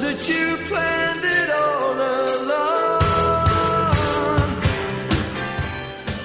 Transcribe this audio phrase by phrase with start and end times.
[0.00, 1.94] that you planned it all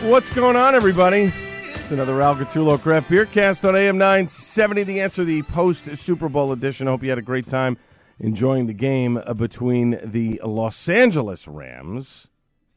[0.02, 0.12] along.
[0.12, 1.32] What's going on, everybody?
[1.66, 4.84] It's another Al Gattullo Craft Beer Cast on AM 970.
[4.84, 6.88] The answer, the post Super Bowl edition.
[6.88, 7.78] I hope you had a great time
[8.20, 12.28] enjoying the game uh, between the Los Angeles Rams.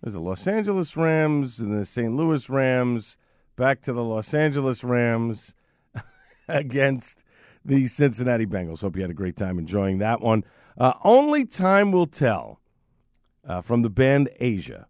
[0.03, 2.15] There's the Los Angeles Rams and the St.
[2.15, 3.17] Louis Rams.
[3.57, 5.55] Back to the Los Angeles Rams
[6.49, 7.23] against
[7.65, 8.81] the Cincinnati Bengals.
[8.81, 10.45] Hope you had a great time enjoying that one.
[10.79, 12.61] Uh, only time will tell
[13.47, 14.87] uh, from the band Asia.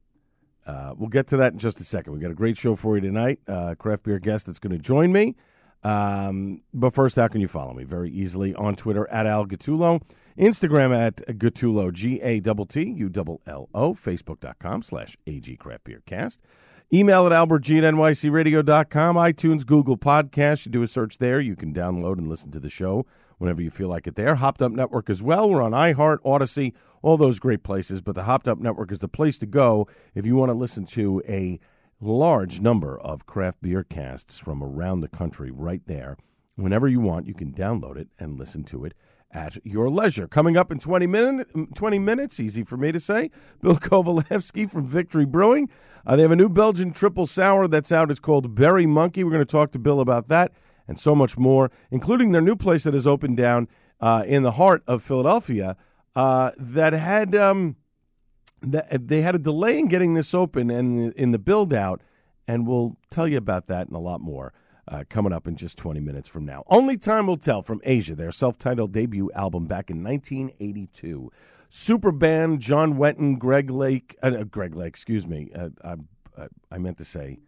[0.67, 2.13] Uh, we'll get to that in just a second.
[2.13, 3.41] We've got a great show for you tonight.
[3.49, 5.35] Uh, craft beer guest that's going to join me.
[5.83, 7.83] Um, but first, how can you follow me?
[7.85, 10.01] Very easily on Twitter at Al Gattullo,
[10.39, 15.85] Instagram at Gattullo, G A T T U L L O, Facebook.com slash AG Craft
[15.85, 16.41] Beer Cast.
[16.95, 20.67] Email at albertg at nycradio.com, iTunes, Google Podcasts.
[20.67, 21.41] You do a search there.
[21.41, 23.07] You can download and listen to the show
[23.43, 24.37] whenever you feel like it there.
[24.37, 25.51] Hopped Up Network as well.
[25.51, 28.01] We're on iHeart, Odyssey, all those great places.
[28.01, 30.87] But the Hopped Up Network is the place to go if you want to listen
[30.87, 31.59] to a
[32.01, 36.17] large number of craft beer casts from around the country right there.
[36.55, 38.95] Whenever you want, you can download it and listen to it
[39.33, 40.29] at your leisure.
[40.29, 44.87] Coming up in 20, minute, 20 minutes, easy for me to say, Bill Covaleski from
[44.87, 45.69] Victory Brewing.
[46.07, 48.11] Uh, they have a new Belgian triple sour that's out.
[48.13, 49.25] It's called Berry Monkey.
[49.25, 50.53] We're going to talk to Bill about that
[50.89, 53.69] and so much more, including their new place that has opened down
[54.01, 55.77] uh, in the heart of Philadelphia
[56.17, 57.77] uh, that had um,
[58.61, 62.01] that they had a delay in getting this open and in the build out,
[62.47, 64.53] and we'll tell you about that and a lot more.
[64.89, 66.65] Uh, coming up in just 20 minutes from now.
[66.67, 71.31] Only Time Will Tell from Asia, their self titled debut album back in 1982.
[71.69, 75.53] Super band John Wetton, Greg Lake, uh, Greg Lake, excuse me.
[75.55, 75.69] Uh,
[76.37, 77.39] I, I meant to say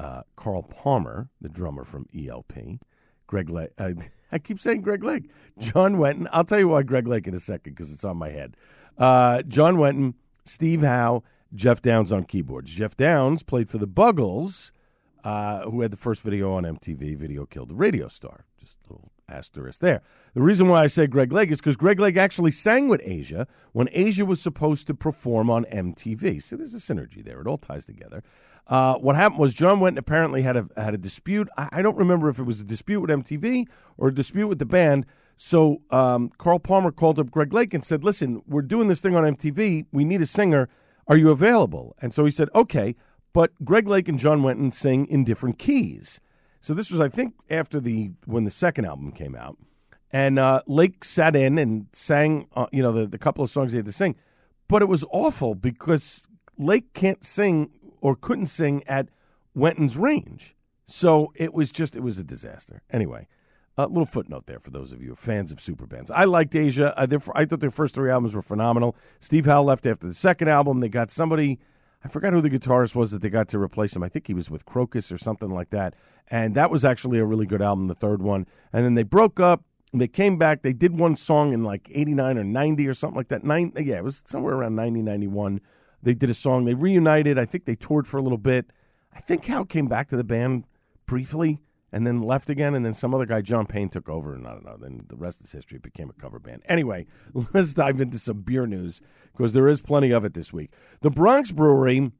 [0.00, 2.80] uh, Carl Palmer, the drummer from ELP.
[3.26, 3.70] Greg Lake.
[3.78, 3.94] I,
[4.32, 5.30] I keep saying Greg Lake.
[5.58, 6.28] John Wetton.
[6.32, 8.56] I'll tell you why Greg Lake in a second because it's on my head.
[8.98, 11.22] Uh, John Wetton, Steve Howe,
[11.54, 12.70] Geoff Downes on keyboards.
[12.72, 14.72] Geoff Downes played for the Buggles,
[15.22, 17.16] uh, who had the first video on MTV.
[17.16, 18.46] Video killed the radio star.
[18.58, 20.02] Just a little asterisk there.
[20.34, 23.46] The reason why I say Greg Lake is because Greg Lake actually sang with Asia
[23.72, 26.42] when Asia was supposed to perform on MTV.
[26.42, 27.40] So there's a synergy there.
[27.40, 28.22] It all ties together.
[28.66, 31.48] Uh, what happened was John Wetton apparently had a had a dispute.
[31.56, 33.66] I, I, don't remember if it was a dispute with MTV
[33.98, 35.06] or a dispute with the band.
[35.36, 39.16] So um, Carl Palmer called up Greg Lake and said, "Listen, we're doing this thing
[39.16, 39.86] on MTV.
[39.90, 40.68] We need a singer.
[41.08, 42.94] Are you available?" And so he said, "Okay."
[43.32, 46.20] But Greg Lake and John Wetton sing in different keys.
[46.60, 49.56] So this was, I think, after the when the second album came out,
[50.12, 53.72] and uh, Lake sat in and sang, uh, you know, the, the couple of songs
[53.72, 54.16] he had to sing,
[54.68, 56.26] but it was awful because
[56.58, 57.70] Lake can't sing
[58.00, 59.08] or couldn't sing at
[59.54, 60.54] Wetton's range.
[60.86, 62.82] So it was just, it was a disaster.
[62.90, 63.28] Anyway,
[63.78, 66.10] a little footnote there for those of you fans of super bands.
[66.10, 66.92] I liked Asia.
[66.96, 68.96] I, I thought their first three albums were phenomenal.
[69.20, 70.80] Steve Howe left after the second album.
[70.80, 71.60] They got somebody,
[72.04, 74.02] I forgot who the guitarist was that they got to replace him.
[74.02, 75.94] I think he was with Krokus or something like that.
[76.28, 78.46] And that was actually a really good album, the third one.
[78.72, 79.64] And then they broke up.
[79.92, 80.62] They came back.
[80.62, 83.44] They did one song in like 89 or 90 or something like that.
[83.44, 85.60] Nine, yeah, it was somewhere around 90, 91
[86.02, 86.64] they did a song.
[86.64, 87.38] They reunited.
[87.38, 88.70] I think they toured for a little bit.
[89.14, 90.64] I think Howe came back to the band
[91.06, 91.60] briefly
[91.92, 92.74] and then left again.
[92.74, 94.34] And then some other guy, John Payne, took over.
[94.34, 94.76] And I don't know.
[94.78, 95.78] Then the rest is history.
[95.78, 96.62] Became a cover band.
[96.68, 97.06] Anyway,
[97.52, 99.00] let's dive into some beer news
[99.36, 100.70] because there is plenty of it this week.
[101.00, 102.12] The Bronx Brewery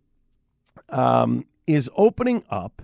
[0.88, 2.82] um, is opening up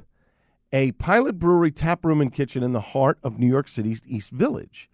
[0.73, 4.31] a pilot brewery tap room and kitchen in the heart of New York City's East
[4.31, 4.91] Village.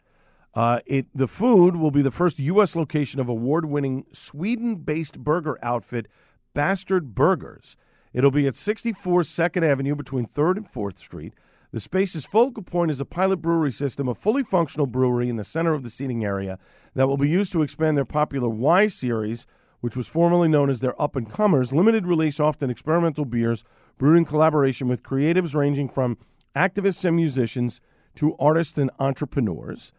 [0.55, 2.77] Uh, it the food will be the first U.S.
[2.77, 6.09] location of award-winning Sweden-based burger outfit
[6.53, 7.77] Bastard Burgers.
[8.13, 11.33] It'll be at 64 Second Avenue between Third and Fourth Street.
[11.73, 15.45] The space's focal point is a pilot brewery system, a fully functional brewery in the
[15.45, 16.59] center of the seating area
[16.95, 19.47] that will be used to expand their popular Y series,
[19.81, 23.65] which was formerly known as their Up and Comers, limited release, often experimental beers
[23.97, 26.19] brewed in collaboration with creatives ranging from
[26.55, 27.81] activists and musicians
[28.17, 29.93] to artists and entrepreneurs.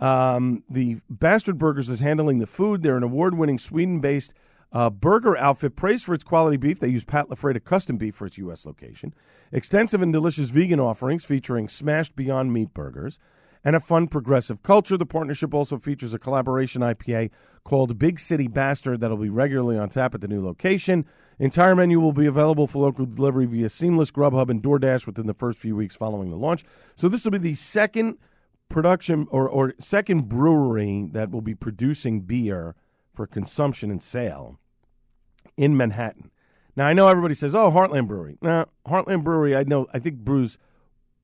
[0.00, 2.82] Um, the Bastard Burgers is handling the food.
[2.82, 4.34] They're an award winning Sweden based
[4.72, 6.80] uh, burger outfit praised for its quality beef.
[6.80, 8.64] They use Pat LaFrieda custom beef for its U.S.
[8.64, 9.14] location.
[9.52, 13.18] Extensive and delicious vegan offerings featuring smashed Beyond Meat burgers
[13.64, 14.96] and a fun progressive culture.
[14.96, 17.30] The partnership also features a collaboration IPA
[17.64, 21.04] called Big City Bastard that'll be regularly on tap at the new location.
[21.38, 25.34] Entire menu will be available for local delivery via Seamless, Grubhub, and DoorDash within the
[25.34, 26.64] first few weeks following the launch.
[26.96, 28.18] So this will be the second
[28.68, 32.76] production or, or second brewery that will be producing beer
[33.20, 34.58] for consumption and sale
[35.58, 36.30] in Manhattan.
[36.74, 40.20] Now I know everybody says, "Oh, Heartland Brewery." Now, Heartland Brewery, I know, I think
[40.20, 40.56] brews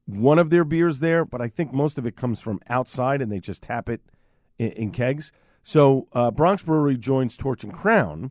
[0.04, 3.32] one of their beers there, but I think most of it comes from outside, and
[3.32, 4.02] they just tap it
[4.58, 5.32] in, in kegs.
[5.62, 8.30] So uh, Bronx Brewery joins Torch and Crown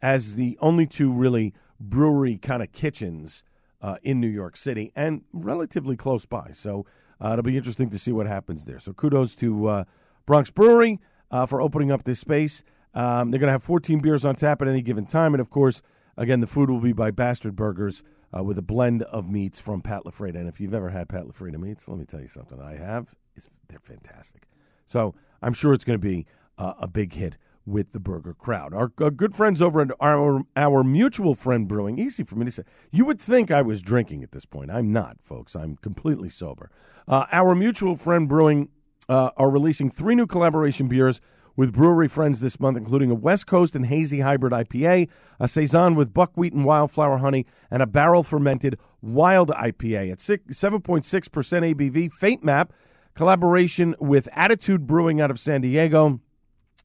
[0.00, 3.42] as the only two really brewery kind of kitchens
[3.82, 6.50] uh, in New York City and relatively close by.
[6.52, 6.86] So
[7.20, 8.78] uh, it'll be interesting to see what happens there.
[8.78, 9.84] So kudos to uh,
[10.24, 11.00] Bronx Brewery
[11.32, 12.62] uh, for opening up this space.
[12.96, 15.34] Um, they're going to have 14 beers on tap at any given time.
[15.34, 15.82] And of course,
[16.16, 18.02] again, the food will be by Bastard Burgers
[18.36, 20.36] uh, with a blend of meats from Pat LaFrieda.
[20.36, 22.60] And if you've ever had Pat LaFrieda meats, let me tell you something.
[22.60, 23.14] I have.
[23.36, 24.48] It's, they're fantastic.
[24.86, 26.26] So I'm sure it's going to be
[26.56, 28.72] uh, a big hit with the burger crowd.
[28.72, 32.50] Our, our, good friends over at our, our mutual friend brewing, easy for me to
[32.50, 32.62] say.
[32.92, 34.70] You would think I was drinking at this point.
[34.70, 35.56] I'm not, folks.
[35.56, 36.70] I'm completely sober.
[37.08, 38.68] Uh, our mutual friend brewing
[39.08, 41.20] uh, are releasing three new collaboration beers
[41.56, 45.08] with brewery friends this month, including a West Coast and hazy hybrid IPA,
[45.40, 51.04] a saison with buckwheat and wildflower honey, and a barrel fermented wild IPA at 7.6%
[51.04, 52.12] ABV.
[52.12, 52.72] Fate Map
[53.16, 56.20] collaboration with Attitude Brewing out of San Diego.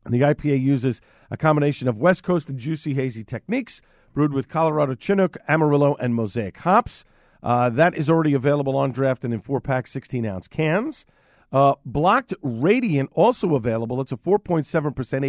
[0.09, 3.81] The IPA uses a combination of West Coast and juicy hazy techniques,
[4.13, 7.06] brewed with Colorado Chinook, Amarillo, and Mosaic hops.
[7.44, 11.06] Uh, that is already available on draft and in four pack, 16 ounce cans.
[11.51, 14.00] Uh, Blocked Radiant, also available.
[14.00, 14.65] It's a 4.7%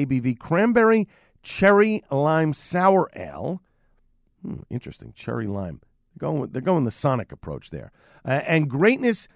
[0.06, 1.08] ABV cranberry
[1.42, 3.60] cherry lime sour ale.
[4.42, 5.12] Hmm, interesting.
[5.14, 5.80] Cherry lime.
[6.14, 7.90] They're going, they're going the Sonic approach there.
[8.24, 9.26] Uh, and Greatness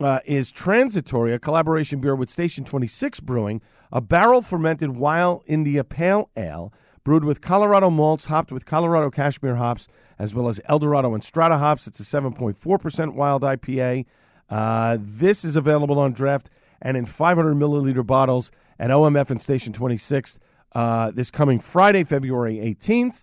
[0.00, 5.82] uh, is Transitory, a collaboration beer with Station 26 Brewing, a barrel fermented Wild India
[5.82, 6.72] Pale Ale
[7.06, 9.86] brewed with Colorado malts, hopped with Colorado Cashmere hops,
[10.18, 11.86] as well as Eldorado and Strata hops.
[11.86, 14.04] It's a 7.4% wild IPA.
[14.48, 16.50] Uh, this is available on draft
[16.82, 20.38] and in 500 milliliter bottles at OMF and Station 26
[20.72, 23.22] uh, this coming Friday, February 18th.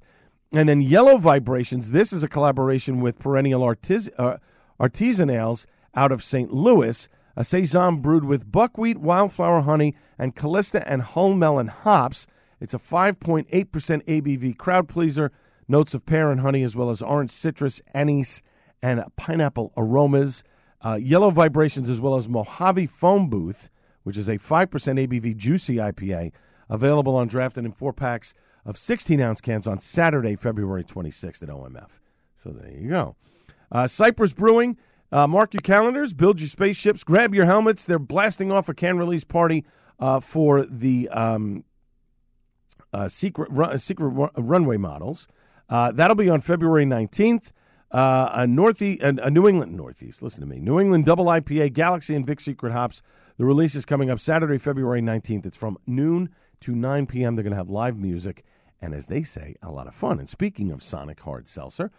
[0.52, 1.92] And then Yellow Vibrations.
[1.92, 4.38] This is a collaboration with Perennial Artis- uh,
[4.80, 6.52] Artisan Ales out of St.
[6.52, 7.08] Louis.
[7.36, 12.28] A saison brewed with buckwheat, wildflower honey, and Callista and Hull melon hops.
[12.60, 15.32] It's a 5.8% ABV crowd pleaser.
[15.68, 18.42] Notes of pear and honey, as well as orange citrus, anise,
[18.82, 20.44] and pineapple aromas
[20.84, 23.70] uh, Yellow Vibrations, as well as Mojave Foam Booth,
[24.04, 26.32] which is a 5% ABV juicy IPA,
[26.70, 28.34] available on draft and in four packs
[28.66, 31.90] of 16 ounce cans on Saturday, February 26th at OMF.
[32.42, 33.16] So there you go.
[33.72, 34.78] Uh, Cypress Brewing,
[35.12, 37.86] uh, mark your calendars, build your spaceships, grab your helmets.
[37.86, 39.66] They're blasting off a can release party
[40.00, 41.64] uh, for the um,
[42.92, 45.28] uh, secret, run, secret runway models.
[45.70, 47.52] Uh, that'll be on February 19th.
[47.94, 50.24] Uh, a northeast, a, a, New England Northeast.
[50.24, 53.04] Listen to me, New England Double IPA, Galaxy and Vic Secret hops.
[53.38, 55.46] The release is coming up Saturday, February nineteenth.
[55.46, 56.30] It's from noon
[56.62, 57.36] to nine p.m.
[57.36, 58.44] They're going to have live music
[58.82, 60.20] and, as they say, a lot of fun.
[60.20, 61.92] And speaking of Sonic Hard Seltzer,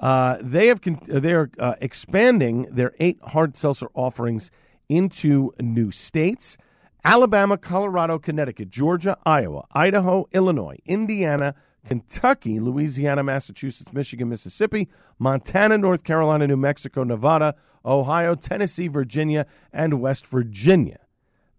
[0.00, 4.50] uh, they have con- uh, they are uh, expanding their eight hard seltzer offerings
[4.88, 6.56] into new states.
[7.04, 11.54] Alabama, Colorado, Connecticut, Georgia, Iowa, Idaho, Illinois, Indiana,
[11.86, 20.00] Kentucky, Louisiana, Massachusetts, Michigan, Mississippi, Montana, North Carolina, New Mexico, Nevada, Ohio, Tennessee, Virginia, and
[20.00, 21.00] West Virginia.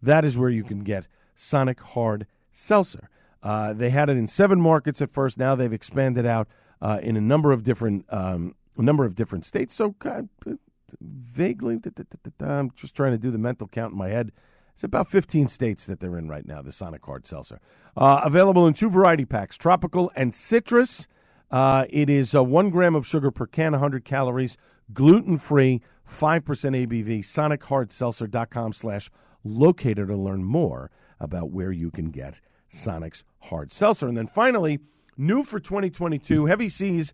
[0.02, 3.10] That is where you can get Sonic Hard Seltzer.
[3.42, 5.38] Uh, they had it in seven markets at first.
[5.38, 6.48] Now they've expanded out
[6.82, 9.76] uh, in a number of different um, number of different states.
[9.76, 10.22] So uh,
[11.02, 11.80] vaguely,
[12.40, 14.32] I'm just trying to do the mental count in my head.
[14.74, 17.60] It's about 15 states that they're in right now, the Sonic Hard Seltzer.
[17.96, 21.08] Uh, available in two variety packs tropical and citrus.
[21.52, 24.58] Uh, it is uh, one gram of sugar per can, 100 calories,
[24.92, 27.20] gluten free, 5% ABV.
[27.20, 29.12] SonicHardSeltzer.com slash
[29.44, 30.90] located to learn more
[31.20, 34.08] about where you can get Sonic's hard seltzer.
[34.08, 34.80] And then finally,
[35.18, 37.14] new for 2022, Heavy Seas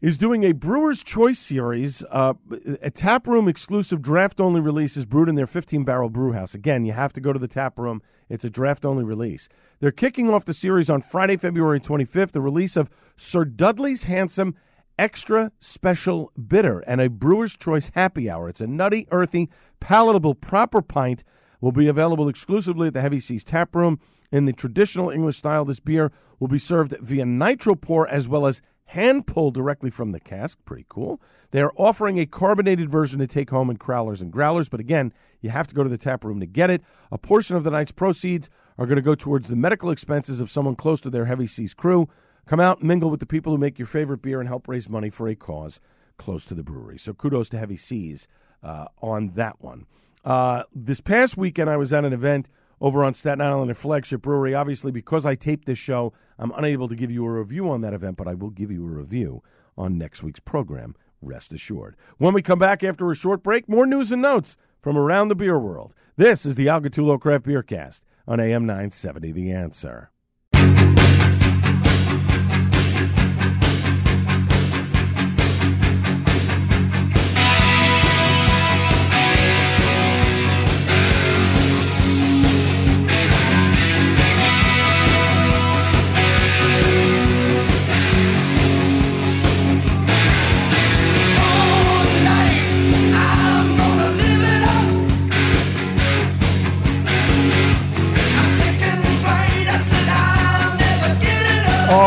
[0.00, 2.32] is doing a Brewer's Choice series, uh,
[2.80, 6.54] a tap room exclusive draft only releases brewed in their 15 barrel brew house.
[6.54, 8.00] Again, you have to go to the tap room.
[8.28, 9.48] It's a draft only release.
[9.80, 14.54] They're kicking off the series on Friday, February 25th, the release of Sir Dudley's Handsome
[14.98, 18.48] Extra Special Bitter and a Brewer's Choice Happy Hour.
[18.48, 21.24] It's a nutty, earthy, palatable, proper pint.
[21.60, 24.00] Will be available exclusively at the Heavy Seas Tap Room.
[24.32, 28.46] In the traditional English style, this beer will be served via nitro pour as well
[28.46, 30.58] as hand pulled directly from the cask.
[30.64, 31.20] Pretty cool.
[31.52, 35.12] They are offering a carbonated version to take home in crowlers and growlers, but again,
[35.40, 36.82] you have to go to the tap room to get it.
[37.12, 40.50] A portion of the night's proceeds are going to go towards the medical expenses of
[40.50, 42.08] someone close to their Heavy Seas crew.
[42.46, 45.08] Come out, mingle with the people who make your favorite beer, and help raise money
[45.08, 45.80] for a cause
[46.18, 46.98] close to the brewery.
[46.98, 48.26] So kudos to Heavy Seas
[48.64, 49.86] uh, on that one.
[50.24, 52.48] Uh, this past weekend, I was at an event
[52.80, 54.54] over on Staten Island at Flagship Brewery.
[54.54, 57.94] Obviously, because I taped this show, I'm unable to give you a review on that
[57.94, 59.42] event, but I will give you a review
[59.76, 61.96] on next week's program, rest assured.
[62.18, 65.34] When we come back after a short break, more news and notes from around the
[65.34, 65.94] beer world.
[66.16, 70.10] This is the Al Gattullo Craft Beer Cast on AM 970 The Answer.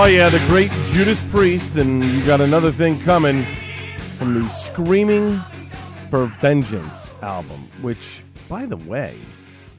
[0.03, 3.43] Oh, yeah, the great Judas Priest, and you got another thing coming
[4.17, 5.39] from the Screaming
[6.09, 9.17] for Vengeance album, which, by the way,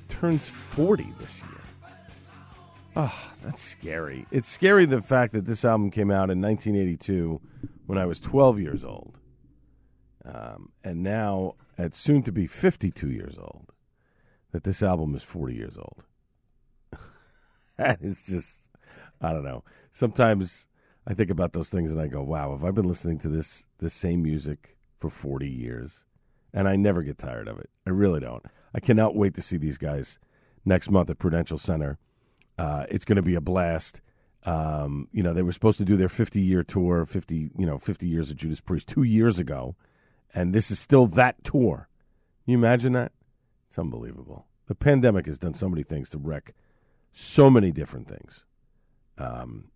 [0.09, 1.91] turns 40 this year.
[2.97, 4.25] Oh, that's scary.
[4.31, 7.39] It's scary the fact that this album came out in 1982
[7.85, 9.19] when I was 12 years old.
[10.25, 13.73] Um, and now, at soon to be 52 years old,
[14.53, 16.03] that this album is 40 years old.
[17.77, 18.63] that is just,
[19.21, 19.63] I don't know
[19.95, 20.67] sometimes
[21.07, 23.65] I think about those things and I go, "Wow, have I been listening to this
[23.79, 26.05] this same music for 40 years?"
[26.53, 27.71] And I never get tired of it.
[27.87, 28.45] I really don't.
[28.75, 30.19] I cannot wait to see these guys
[30.65, 31.99] next month at Prudential Center.
[32.59, 34.01] Uh, it's going to be a blast.
[34.45, 37.79] Um, you know, they were supposed to do their 50 year tour, 50, you know,
[37.79, 39.75] 50 years of Judas Priest two years ago,
[40.35, 41.89] and this is still that tour.
[42.45, 43.13] Can you imagine that?
[43.69, 44.47] It's unbelievable.
[44.67, 46.55] The pandemic has done so many things to wreck
[47.13, 48.45] so many different things.
[49.19, 49.71] Um,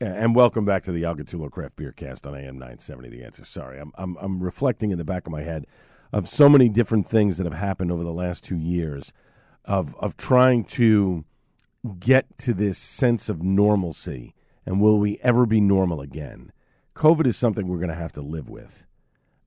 [0.00, 3.08] and welcome back to the Al Gattullo Craft Beer Cast on AM 970.
[3.08, 3.44] The answer.
[3.44, 5.66] Sorry, I'm, I'm I'm reflecting in the back of my head
[6.12, 9.12] of so many different things that have happened over the last two years,
[9.64, 11.24] of of trying to
[11.98, 16.52] get to this sense of normalcy, and will we ever be normal again?
[16.94, 18.86] COVID is something we're going to have to live with.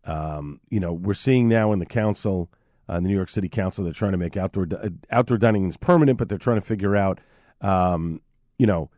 [0.05, 2.49] Um, you know, we're seeing now in the council,
[2.89, 5.77] uh, the New York City Council, they're trying to make outdoor uh, outdoor dining is
[5.77, 7.19] permanent, but they're trying to figure out,
[7.61, 8.19] um,
[8.57, 8.89] you know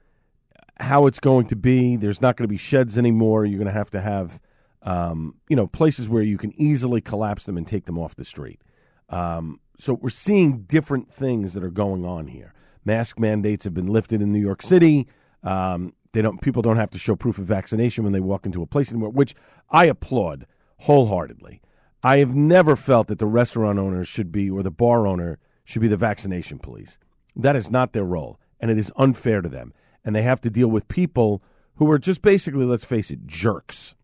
[0.79, 1.95] how it's going to be.
[1.95, 3.45] There's not going to be sheds anymore.
[3.45, 4.39] You're going to have to have,
[4.81, 8.25] um, you know, places where you can easily collapse them and take them off the
[8.25, 8.61] street.
[9.09, 12.53] Um, so we're seeing different things that are going on here.
[12.85, 15.07] Mask mandates have been lifted in New York City.
[15.43, 16.41] Um, they don't.
[16.41, 19.09] People don't have to show proof of vaccination when they walk into a place anymore,
[19.09, 19.35] which
[19.69, 20.45] I applaud
[20.79, 21.61] wholeheartedly.
[22.03, 25.81] I have never felt that the restaurant owner should be, or the bar owner should
[25.81, 26.97] be, the vaccination police.
[27.35, 30.49] That is not their role, and it is unfair to them and they have to
[30.49, 31.41] deal with people
[31.75, 33.95] who are just basically, let's face it, jerks,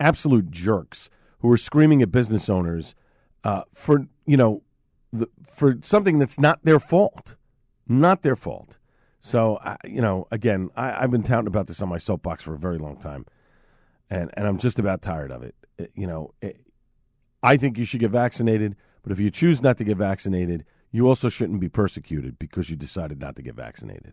[0.00, 2.94] absolute jerks, who are screaming at business owners
[3.44, 4.62] uh, for you know
[5.12, 7.36] the, for something that's not their fault,
[7.86, 8.78] not their fault.
[9.20, 12.54] So uh, you know, again, I, have been touting about this on my soapbox for
[12.54, 13.26] a very long time,
[14.08, 15.54] and and I'm just about tired of it.
[15.78, 16.60] it you know, it,
[17.42, 21.08] I think you should get vaccinated, but if you choose not to get vaccinated, you
[21.08, 24.12] also shouldn't be persecuted because you decided not to get vaccinated.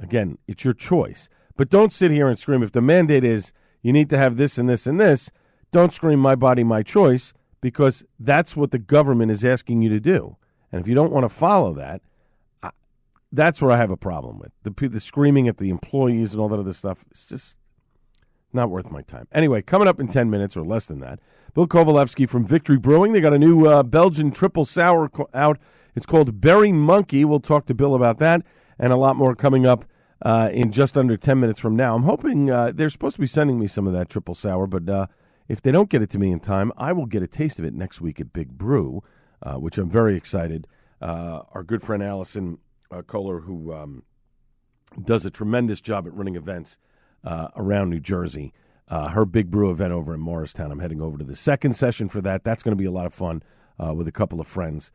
[0.00, 1.28] Again, it's your choice.
[1.56, 2.62] But don't sit here and scream.
[2.62, 3.52] If the mandate is
[3.82, 5.30] you need to have this and this and this,
[5.72, 10.00] don't scream my body, my choice, because that's what the government is asking you to
[10.00, 10.36] do.
[10.70, 12.00] And if you don't want to follow that,
[12.62, 12.70] I,
[13.32, 14.52] that's where I have a problem with.
[14.62, 17.56] The, the screaming at the employees and all that other stuff, it's just
[18.52, 19.26] not worth my time.
[19.32, 21.18] Anyway, coming up in 10 minutes or less than that,
[21.54, 23.12] Bill Covaleski from Victory Brewing.
[23.12, 25.58] They got a new uh, Belgian triple sour out.
[25.96, 27.24] It's called Berry Monkey.
[27.24, 28.42] We'll talk to Bill about that
[28.78, 29.84] and a lot more coming up
[30.22, 31.94] uh, in just under 10 minutes from now.
[31.94, 34.88] I'm hoping uh, they're supposed to be sending me some of that triple sour, but
[34.88, 35.06] uh,
[35.48, 37.64] if they don't get it to me in time, I will get a taste of
[37.64, 39.02] it next week at Big Brew,
[39.42, 40.66] uh, which I'm very excited
[41.00, 42.58] uh, our good friend Allison
[42.90, 44.02] uh, Kohler, who um,
[45.04, 46.78] does a tremendous job at running events
[47.56, 48.52] around New Jersey.
[48.88, 50.72] Her big brew event over in Morristown.
[50.72, 52.42] I'm heading over to the second session for that.
[52.42, 53.42] That's going to be a lot of fun
[53.78, 54.90] with a couple of friends.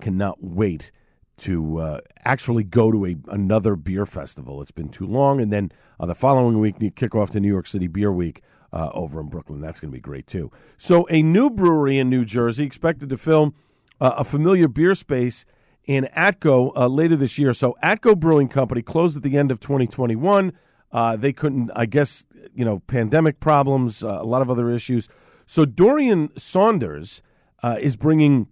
[0.00, 0.92] Cannot wait
[1.36, 4.62] to uh, actually go to a another beer festival.
[4.62, 7.48] It's been too long, and then uh, the following week, you kick off to New
[7.48, 9.60] York City Beer Week uh, over in Brooklyn.
[9.60, 10.50] That's going to be great too.
[10.78, 13.54] So, a new brewery in New Jersey expected to fill
[14.00, 15.44] uh, a familiar beer space
[15.84, 17.52] in Atco uh, later this year.
[17.52, 20.52] So, Atco Brewing Company closed at the end of 2021.
[20.92, 22.24] Uh, they couldn't, I guess,
[22.54, 25.08] you know, pandemic problems, a lot of other issues.
[25.46, 27.22] So, Dorian Saunders
[27.62, 28.48] is bringing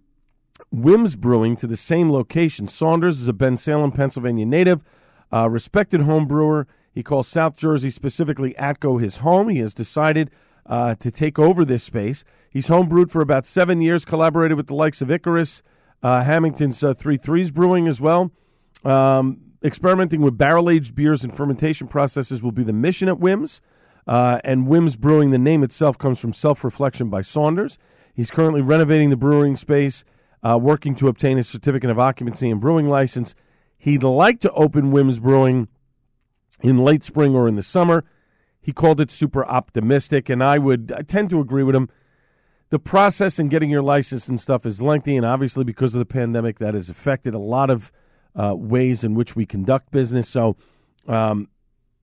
[0.71, 2.67] Wims Brewing to the same location.
[2.67, 4.83] Saunders is a Bensalem, Pennsylvania native,
[5.31, 6.67] uh, respected home brewer.
[6.91, 9.49] He calls South Jersey, specifically Atco, his home.
[9.49, 10.29] He has decided
[10.65, 12.23] uh, to take over this space.
[12.49, 15.63] He's homebrewed for about seven years, collaborated with the likes of Icarus,
[16.03, 18.31] uh, Hamilton's uh, Three Threes Brewing as well.
[18.83, 23.61] Um, experimenting with barrel aged beers and fermentation processes will be the mission at Wims.
[24.05, 27.79] Uh, and Wims Brewing, the name itself comes from self reflection by Saunders.
[28.13, 30.03] He's currently renovating the brewing space
[30.43, 33.33] uh, working to obtain a certificate of occupancy and brewing license.
[33.77, 35.67] He'd like to open Wims Brewing
[36.61, 38.03] in late spring or in the summer.
[38.61, 41.89] He called it super optimistic, and I would I tend to agree with him.
[42.69, 46.05] The process in getting your license and stuff is lengthy, and obviously because of the
[46.05, 47.91] pandemic, that has affected a lot of
[48.35, 50.27] uh, ways in which we conduct business.
[50.29, 50.55] So,
[51.07, 51.49] um,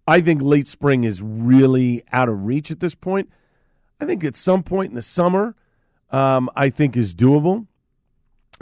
[0.06, 3.30] I think late spring is really out of reach at this point.
[4.00, 5.56] I think at some point in the summer,
[6.10, 7.66] um, I think is doable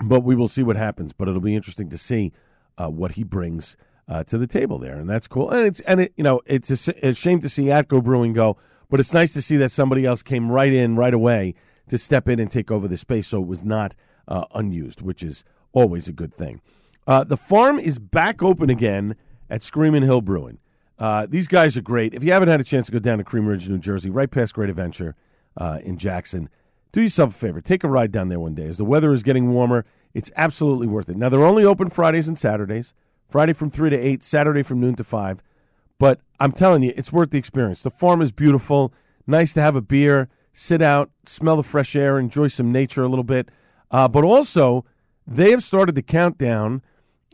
[0.02, 1.12] but we will see what happens.
[1.12, 2.32] But it'll be interesting to see
[2.76, 3.76] uh, what he brings
[4.08, 5.50] uh, to the table there, and that's cool.
[5.50, 8.56] And it's and it you know it's a, a, shame to see Atco Brewing go,
[8.88, 11.54] but it's nice to see that somebody else came right in right away
[11.88, 13.94] to step in and take over the space, so it was not
[14.26, 16.60] uh, unused, which is always a good thing.
[17.06, 19.16] Uh, the farm is back open again
[19.50, 20.58] at Screaming Hill Brewing.
[20.98, 22.12] Uh, these guys are great.
[22.12, 24.30] If you haven't had a chance to go down to Cream Ridge, New Jersey, right
[24.30, 25.14] past Great Adventure
[25.56, 26.50] uh, in Jackson,
[26.92, 27.60] do yourself a favor.
[27.60, 28.66] Take a ride down there one day.
[28.66, 31.16] As the weather is getting warmer, it's absolutely worth it.
[31.16, 32.94] Now, they're only open Fridays and Saturdays
[33.28, 35.42] Friday from 3 to 8, Saturday from noon to 5.
[35.98, 37.82] But I'm telling you, it's worth the experience.
[37.82, 38.92] The farm is beautiful.
[39.26, 43.08] Nice to have a beer, sit out, smell the fresh air, enjoy some nature a
[43.08, 43.50] little bit.
[43.90, 44.84] Uh, but also,
[45.26, 46.80] they have started the countdown,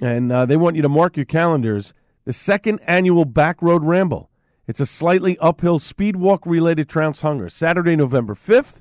[0.01, 4.31] and uh, they want you to mark your calendars the second annual Back Road Ramble.
[4.67, 7.49] It's a slightly uphill speed walk related Trounce Hunger.
[7.49, 8.81] Saturday, November 5th.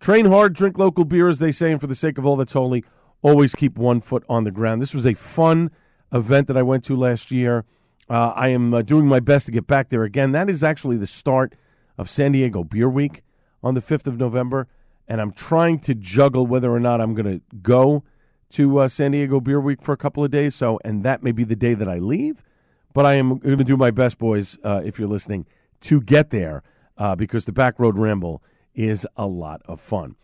[0.00, 2.52] Train hard, drink local beer, as they say, and for the sake of all that's
[2.52, 2.84] holy,
[3.22, 4.82] always keep one foot on the ground.
[4.82, 5.70] This was a fun
[6.12, 7.64] event that I went to last year.
[8.08, 10.32] Uh, I am uh, doing my best to get back there again.
[10.32, 11.54] That is actually the start
[11.98, 13.22] of San Diego Beer Week
[13.62, 14.68] on the 5th of November,
[15.08, 18.04] and I'm trying to juggle whether or not I'm going to go
[18.50, 20.54] to uh, San Diego Beer Week for a couple of days.
[20.54, 22.44] So, and that may be the day that I leave,
[22.92, 25.46] but I am going to do my best, boys, uh, if you're listening,
[25.80, 26.62] to get there
[26.98, 28.42] uh, because the Back Road Ramble–
[28.76, 30.14] is a lot of fun.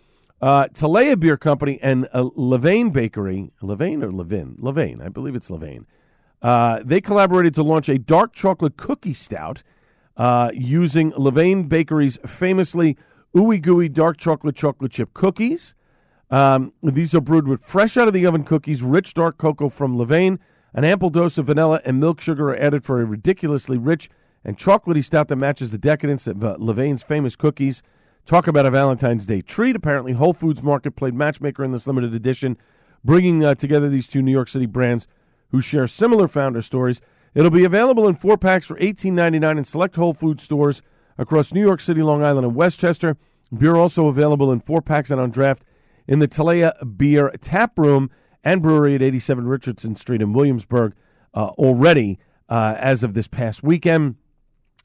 [0.40, 4.56] Uh, Talea Beer Company and uh, Levain Bakery, Levain or Levin?
[4.60, 5.86] Levain, I believe it's Levain.
[6.42, 9.62] Uh, they collaborated to launch a dark chocolate cookie stout
[10.16, 12.96] uh, using Levain Bakery's famously
[13.34, 15.74] ooey gooey dark chocolate chocolate chip cookies.
[16.30, 19.96] Um, these are brewed with fresh out of the oven cookies, rich dark cocoa from
[19.96, 20.38] Levain.
[20.74, 24.08] An ample dose of vanilla and milk sugar are added for a ridiculously rich
[24.44, 27.82] and chocolatey stout that matches the decadence of uh, Levain's famous cookies.
[28.24, 29.74] Talk about a Valentine's Day treat.
[29.74, 32.56] Apparently, Whole Foods Market played matchmaker in this limited edition,
[33.04, 35.08] bringing uh, together these two New York City brands
[35.50, 37.00] who share similar founder stories.
[37.34, 40.82] It'll be available in four packs for $18.99 in select Whole Foods stores
[41.18, 43.16] across New York City, Long Island, and Westchester.
[43.56, 45.64] Beer also available in four packs and on draft
[46.06, 48.10] in the Talea Beer Tap Room
[48.44, 50.94] and Brewery at 87 Richardson Street in Williamsburg
[51.34, 54.16] uh, already uh, as of this past weekend.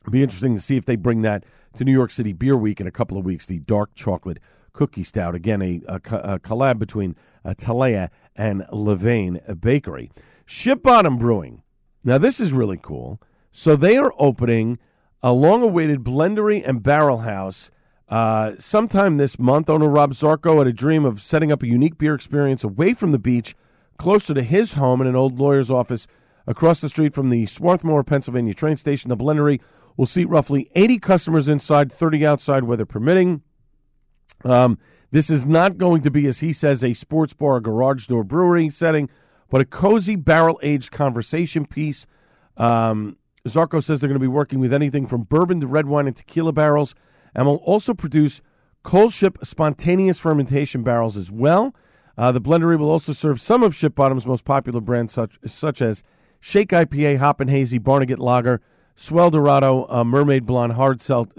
[0.07, 1.43] It'll be interesting to see if they bring that
[1.75, 3.45] to New York City Beer Week in a couple of weeks.
[3.45, 4.39] The dark chocolate
[4.71, 10.09] cookie stout, again a, a, a collab between uh, Talea and Levain Bakery.
[10.45, 11.61] Ship Bottom Brewing.
[12.05, 13.21] Now this is really cool.
[13.51, 14.79] So they are opening
[15.21, 17.69] a long-awaited blendery and barrel house
[18.07, 19.69] uh, sometime this month.
[19.69, 23.11] Owner Rob Zarko had a dream of setting up a unique beer experience away from
[23.11, 23.57] the beach,
[23.97, 26.07] closer to his home in an old lawyer's office
[26.45, 29.09] across the street from the Swarthmore, Pennsylvania train station.
[29.09, 29.59] The blendery
[29.97, 33.41] will seat roughly 80 customers inside, 30 outside, weather permitting.
[34.45, 34.77] Um,
[35.11, 38.69] this is not going to be, as he says, a sports bar garage door brewery
[38.69, 39.09] setting,
[39.49, 42.05] but a cozy barrel aged conversation piece.
[42.55, 46.07] Um, Zarko says they're going to be working with anything from bourbon to red wine
[46.07, 46.93] and tequila barrels,
[47.33, 48.41] and will also produce
[48.83, 51.73] coolship spontaneous fermentation barrels as well.
[52.17, 55.81] Uh, the blendery will also serve some of Ship Bottom's most popular brands, such such
[55.81, 56.03] as
[56.39, 58.61] Shake IPA, Hop and Hazy, Barnegat Lager,
[58.99, 61.29] Swell Dorado, uh, Mermaid Blonde, Hard Cider,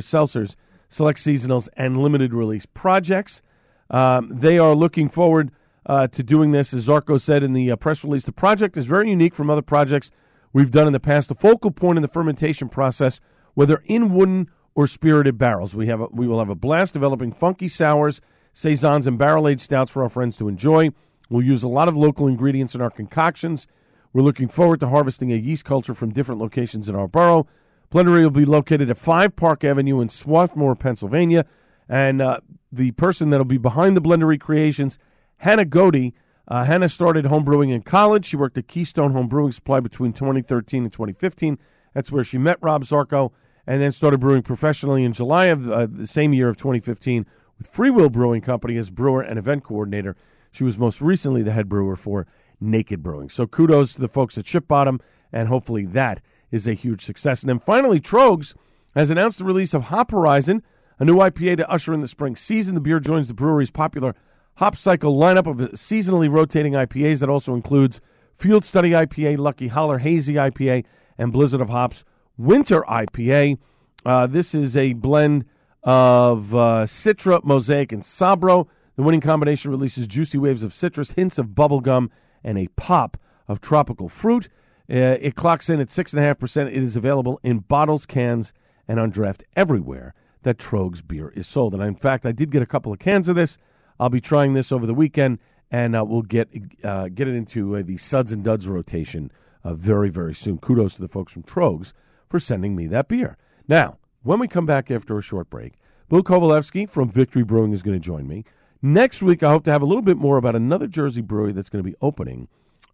[0.00, 0.54] Seltzers,
[0.88, 3.42] Select Seasonals, and limited release projects.
[3.90, 5.50] Um, they are looking forward
[5.84, 6.72] uh, to doing this.
[6.72, 9.62] As Zarko said in the uh, press release, the project is very unique from other
[9.62, 10.12] projects
[10.52, 11.28] we've done in the past.
[11.28, 13.18] The focal point in the fermentation process,
[13.54, 17.32] whether in wooden or spirited barrels, we have a, we will have a blast developing
[17.32, 18.20] funky sours,
[18.52, 20.90] saisons, and barrel aged stouts for our friends to enjoy.
[21.28, 23.66] We'll use a lot of local ingredients in our concoctions.
[24.12, 27.46] We're looking forward to harvesting a yeast culture from different locations in our borough.
[27.90, 31.44] Blendery will be located at 5 Park Avenue in Swarthmore, Pennsylvania.
[31.88, 32.40] And uh,
[32.70, 34.98] the person that will be behind the Blendery Creations,
[35.38, 36.12] Hannah Godey.
[36.46, 38.26] Uh, Hannah started homebrewing in college.
[38.26, 41.58] She worked at Keystone Home Brewing Supply between 2013 and 2015.
[41.94, 43.32] That's where she met Rob Zarko
[43.66, 47.26] and then started brewing professionally in July of uh, the same year of 2015
[47.58, 50.16] with Free Will Brewing Company as brewer and event coordinator.
[50.50, 52.26] She was most recently the head brewer for
[52.60, 53.30] Naked Brewing.
[53.30, 55.00] So kudos to the folks at Ship Bottom,
[55.32, 57.42] and hopefully that is a huge success.
[57.42, 58.54] And then finally, Troegs
[58.94, 60.62] has announced the release of Hop Horizon,
[60.98, 62.74] a new IPA to usher in the spring season.
[62.74, 64.14] The beer joins the brewery's popular
[64.56, 68.00] Hop Cycle lineup of seasonally rotating IPAs that also includes
[68.36, 70.84] Field Study IPA, Lucky Holler Hazy IPA,
[71.16, 72.04] and Blizzard of Hops
[72.36, 73.58] Winter IPA.
[74.04, 75.44] Uh, this is a blend
[75.82, 78.66] of uh, Citra, Mosaic, and Sabro.
[78.96, 82.10] The winning combination releases juicy waves of citrus, hints of bubblegum,
[82.48, 84.48] and a pop of tropical fruit.
[84.90, 86.66] Uh, it clocks in at 6.5%.
[86.66, 88.54] It is available in bottles, cans,
[88.88, 91.74] and on draft everywhere that Troegs beer is sold.
[91.74, 93.58] And in fact, I did get a couple of cans of this.
[94.00, 96.48] I'll be trying this over the weekend, and uh, we'll get
[96.82, 99.30] uh, get it into uh, the Suds and Duds rotation
[99.62, 100.56] uh, very, very soon.
[100.56, 101.92] Kudos to the folks from Troegs
[102.30, 103.36] for sending me that beer.
[103.66, 105.74] Now, when we come back after a short break,
[106.08, 108.44] Bill Covaleski from Victory Brewing is going to join me.
[108.80, 111.68] Next week, I hope to have a little bit more about another Jersey brewery that's
[111.68, 112.46] going to be opening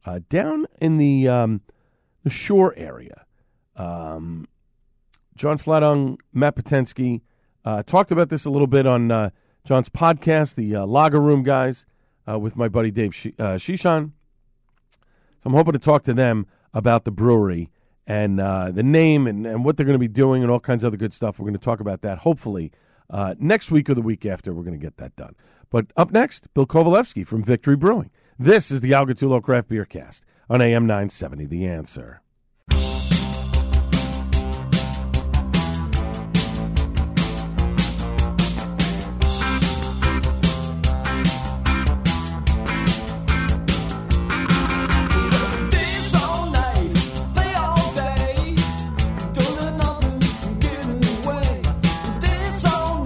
[0.07, 1.61] uh, down in the um,
[2.23, 3.27] the shore area.
[3.77, 4.49] Um,
[5.37, 7.20] John Flatung, Matt Potensky
[7.66, 9.31] uh, talked about this a little bit on uh,
[9.64, 11.85] John's podcast, the uh, Lager Room guys,
[12.27, 14.12] uh, with my buddy Dave Sh- uh, Shishan.
[14.92, 14.99] So
[15.44, 17.70] I'm hoping to talk to them about the brewery
[18.07, 20.88] and the name and, and what they're going to be doing and all kinds of
[20.88, 21.38] other good stuff.
[21.38, 22.73] We're going to talk about that hopefully
[23.14, 24.53] uh, next week or the week after.
[24.53, 25.37] We're going to get that done.
[25.70, 28.11] But up next, Bill Covaleski from Victory Brewing.
[28.38, 32.24] This is the Al Gattullo Craft Beer Cast on AM 970 The Answer.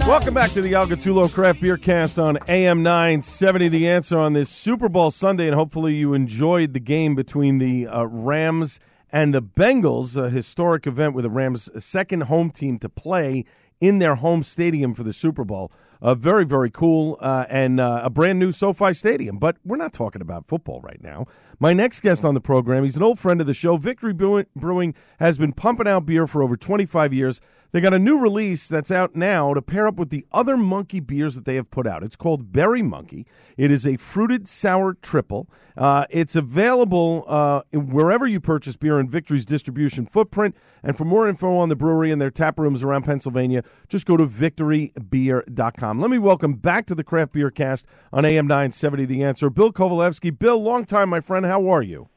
[0.09, 3.67] Welcome back to the Al Gattullo Craft Beer Cast on AM 970.
[3.67, 7.85] The answer on this Super Bowl Sunday, and hopefully you enjoyed the game between the
[7.85, 8.79] uh, Rams
[9.11, 13.45] and the Bengals, a historic event with the Rams' second home team to play
[13.79, 15.71] in their home stadium for the Super Bowl.
[16.01, 19.37] Uh, very, very cool, uh, and uh, a brand new SoFi Stadium.
[19.37, 21.27] But we're not talking about football right now.
[21.59, 23.77] My next guest on the program, he's an old friend of the show.
[23.77, 27.41] Victory Brewing has been pumping out beer for over 25 years.
[27.71, 30.99] They got a new release that's out now to pair up with the other monkey
[30.99, 32.03] beers that they have put out.
[32.03, 33.27] It's called Berry Monkey.
[33.57, 35.47] It is a fruited sour triple.
[35.77, 40.55] Uh, it's available uh, wherever you purchase beer in Victory's distribution footprint.
[40.81, 44.17] And for more info on the brewery and their tap rooms around Pennsylvania, just go
[44.17, 46.01] to victorybeer.com.
[46.01, 49.71] Let me welcome back to the Craft Beer Cast on AM 970 The Answer, Bill
[49.71, 50.37] Covaleski.
[50.37, 51.45] Bill, long time, my friend.
[51.45, 52.09] How are you?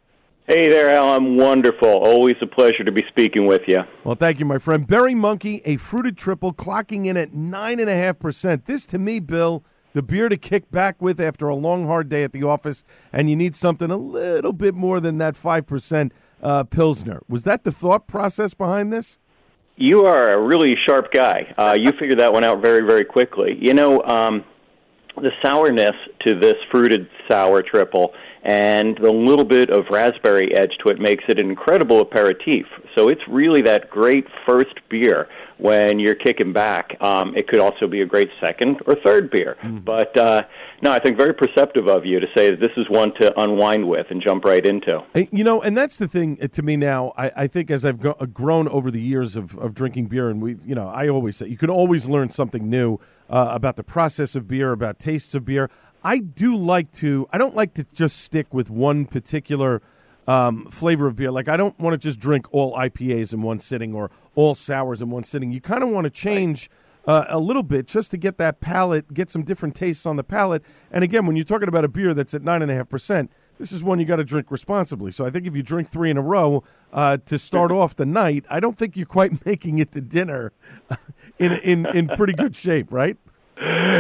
[0.48, 1.12] Hey there, Al.
[1.12, 1.88] I'm wonderful.
[1.88, 3.82] Always a pleasure to be speaking with you.
[4.02, 4.84] Well, thank you, my friend.
[4.84, 8.64] Berry Monkey, a fruited triple, clocking in at 9.5%.
[8.64, 12.24] This, to me, Bill, the beer to kick back with after a long, hard day
[12.24, 16.10] at the office, and you need something a little bit more than that 5%
[16.42, 17.22] uh, Pilsner.
[17.28, 19.18] Was that the thought process behind this?
[19.76, 21.54] You are a really sharp guy.
[21.56, 23.56] Uh, you figured that one out very, very quickly.
[23.60, 24.42] You know, um,
[25.16, 25.94] the sourness
[26.26, 31.24] to this fruited sour triple and the little bit of raspberry edge to it makes
[31.28, 32.66] it an incredible aperitif.
[32.96, 35.28] So it's really that great first beer
[35.58, 36.96] when you're kicking back.
[37.00, 39.56] Um, it could also be a great second or third beer.
[39.62, 39.84] Mm.
[39.84, 40.42] But uh,
[40.82, 43.88] no, I think very perceptive of you to say that this is one to unwind
[43.88, 45.04] with and jump right into.
[45.14, 47.12] You know, and that's the thing uh, to me now.
[47.16, 50.28] I, I think as I've go- uh, grown over the years of, of drinking beer,
[50.28, 52.98] and we, you know, I always say you can always learn something new
[53.30, 55.70] uh, about the process of beer, about tastes of beer.
[56.04, 57.28] I do like to.
[57.32, 59.82] I don't like to just stick with one particular
[60.26, 61.30] um, flavor of beer.
[61.30, 65.02] Like I don't want to just drink all IPAs in one sitting or all sours
[65.02, 65.52] in one sitting.
[65.52, 66.70] You kind of want to change
[67.06, 70.24] uh, a little bit just to get that palate, get some different tastes on the
[70.24, 70.62] palate.
[70.90, 73.30] And again, when you're talking about a beer that's at nine and a half percent,
[73.58, 75.10] this is one you got to drink responsibly.
[75.10, 78.06] So I think if you drink three in a row uh, to start off the
[78.06, 80.52] night, I don't think you're quite making it to dinner
[81.38, 83.16] in in in pretty good shape, right?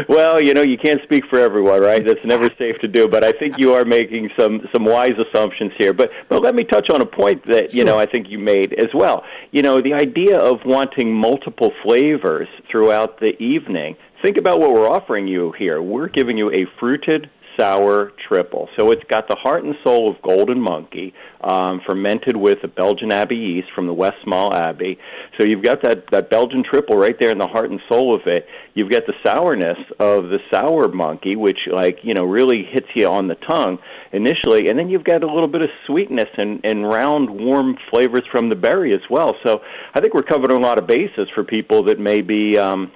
[0.08, 2.04] Well, you know, you can't speak for everyone, right?
[2.04, 5.72] That's never safe to do, but I think you are making some some wise assumptions
[5.78, 5.92] here.
[5.92, 8.72] But but let me touch on a point that, you know, I think you made
[8.74, 9.24] as well.
[9.50, 13.96] You know, the idea of wanting multiple flavors throughout the evening.
[14.22, 15.82] Think about what we're offering you here.
[15.82, 17.28] We're giving you a fruited
[17.58, 18.68] sour triple.
[18.78, 21.12] So it's got the heart and soul of Golden Monkey,
[21.42, 24.98] um, fermented with a Belgian Abbey yeast from the Westmalle Abbey.
[25.38, 28.22] So you've got that, that Belgian triple right there in the heart and soul of
[28.26, 28.46] it.
[28.74, 33.08] You've got the sourness of the sour monkey, which like, you know, really hits you
[33.08, 33.78] on the tongue
[34.12, 34.68] initially.
[34.68, 38.48] And then you've got a little bit of sweetness and, and round, warm flavors from
[38.48, 39.36] the berry as well.
[39.44, 39.60] So
[39.94, 42.92] I think we're covering a lot of bases for people that may be, um,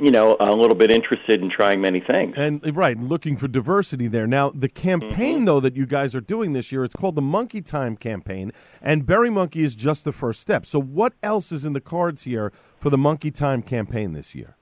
[0.00, 2.34] you know, a little bit interested in trying many things.
[2.36, 4.26] And right, looking for diversity there.
[4.26, 5.44] Now, the campaign Mm-hmm.
[5.44, 9.06] though that you guys are doing this year, it's called the Monkey Time campaign, and
[9.06, 10.66] Berry Monkey is just the first step.
[10.66, 14.56] So, what else is in the cards here for the Monkey Time campaign this year?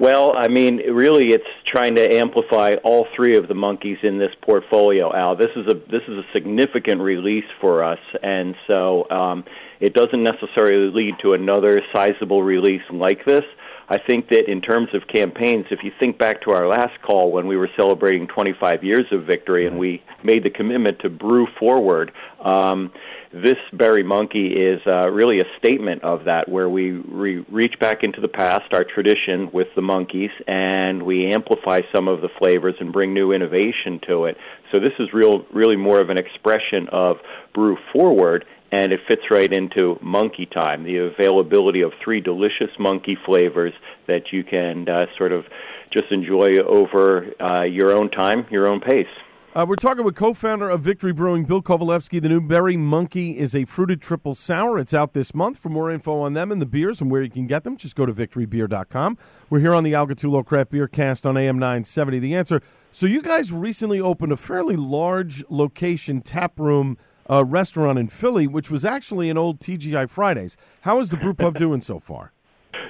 [0.00, 4.30] Well, I mean, really, it's trying to amplify all three of the monkeys in this
[4.42, 5.14] portfolio.
[5.14, 9.44] Al, this is a this is a significant release for us, and so um,
[9.80, 13.44] it doesn't necessarily lead to another sizable release like this.
[13.88, 17.32] I think that in terms of campaigns, if you think back to our last call
[17.32, 21.46] when we were celebrating 25 years of victory and we made the commitment to brew
[21.58, 22.92] forward, um,
[23.32, 28.02] this Berry Monkey is uh, really a statement of that, where we re- reach back
[28.02, 32.74] into the past, our tradition with the monkeys, and we amplify some of the flavors
[32.80, 34.36] and bring new innovation to it.
[34.72, 37.16] So this is real, really more of an expression of
[37.54, 43.16] brew forward and it fits right into monkey time the availability of three delicious monkey
[43.24, 43.72] flavors
[44.08, 45.44] that you can uh, sort of
[45.92, 49.06] just enjoy over uh, your own time your own pace
[49.54, 52.22] Uh, we're talking with co-founder of Victory Brewing, Bill Covaleski.
[52.22, 54.78] The new Berry Monkey is a fruited triple sour.
[54.78, 55.58] It's out this month.
[55.58, 57.94] For more info on them and the beers and where you can get them, just
[57.94, 59.18] go to victorybeer.com.
[59.50, 62.18] We're here on the Al Gattullo Craft Beer Cast on AM 970.
[62.18, 62.62] The answer.
[62.92, 66.96] So you guys recently opened a fairly large location tap room
[67.30, 70.56] uh, restaurant in Philly, which was actually an old TGI Fridays.
[70.82, 72.32] How is the brew pub doing so far?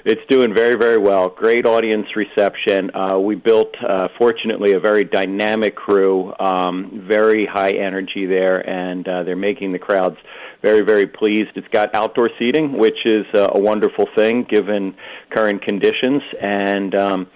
[0.05, 1.29] It's doing very, very well.
[1.29, 2.91] Great audience reception.
[2.95, 9.07] Uh, we built, uh, fortunately, a very dynamic crew, um, very high energy there, and
[9.07, 10.17] uh, they're making the crowds
[10.61, 11.51] very, very pleased.
[11.55, 14.95] It's got outdoor seating, which is uh, a wonderful thing given
[15.31, 17.27] current conditions, and um,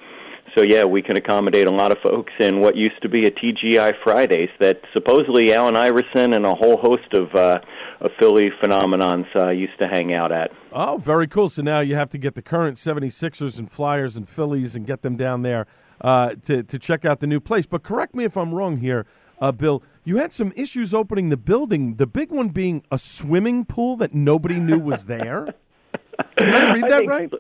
[0.57, 3.31] so yeah, we can accommodate a lot of folks in what used to be a
[3.31, 7.59] TGI Fridays that supposedly Allen Iverson and a whole host of uh,
[8.01, 10.51] of Philly phenomenons uh, used to hang out at.
[10.73, 11.49] Oh, very cool.
[11.49, 15.03] So now you have to get the current 76ers and Flyers and Phillies and get
[15.03, 15.67] them down there
[16.03, 17.65] uh, to, to check out the new place.
[17.67, 19.07] But correct me if I'm wrong here,
[19.41, 19.83] uh, Bill.
[20.05, 24.15] You had some issues opening the building, the big one being a swimming pool that
[24.15, 25.55] nobody knew was there.
[26.39, 27.33] Did I read I that think- right?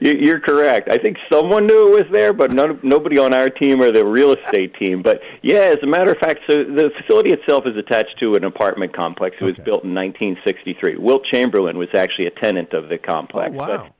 [0.00, 0.90] You- You're correct.
[0.90, 4.04] I think someone knew it was there, but none, nobody on our team or the
[4.04, 5.02] real estate team.
[5.02, 8.44] But yeah, as a matter of fact, so the facility itself is attached to an
[8.44, 9.36] apartment complex.
[9.40, 9.62] It was Okay.
[9.62, 10.96] built in 1963.
[10.96, 13.54] Wilt Chamberlain was actually a tenant of the complex.
[13.54, 13.76] Oh, wow.
[13.76, 13.92] But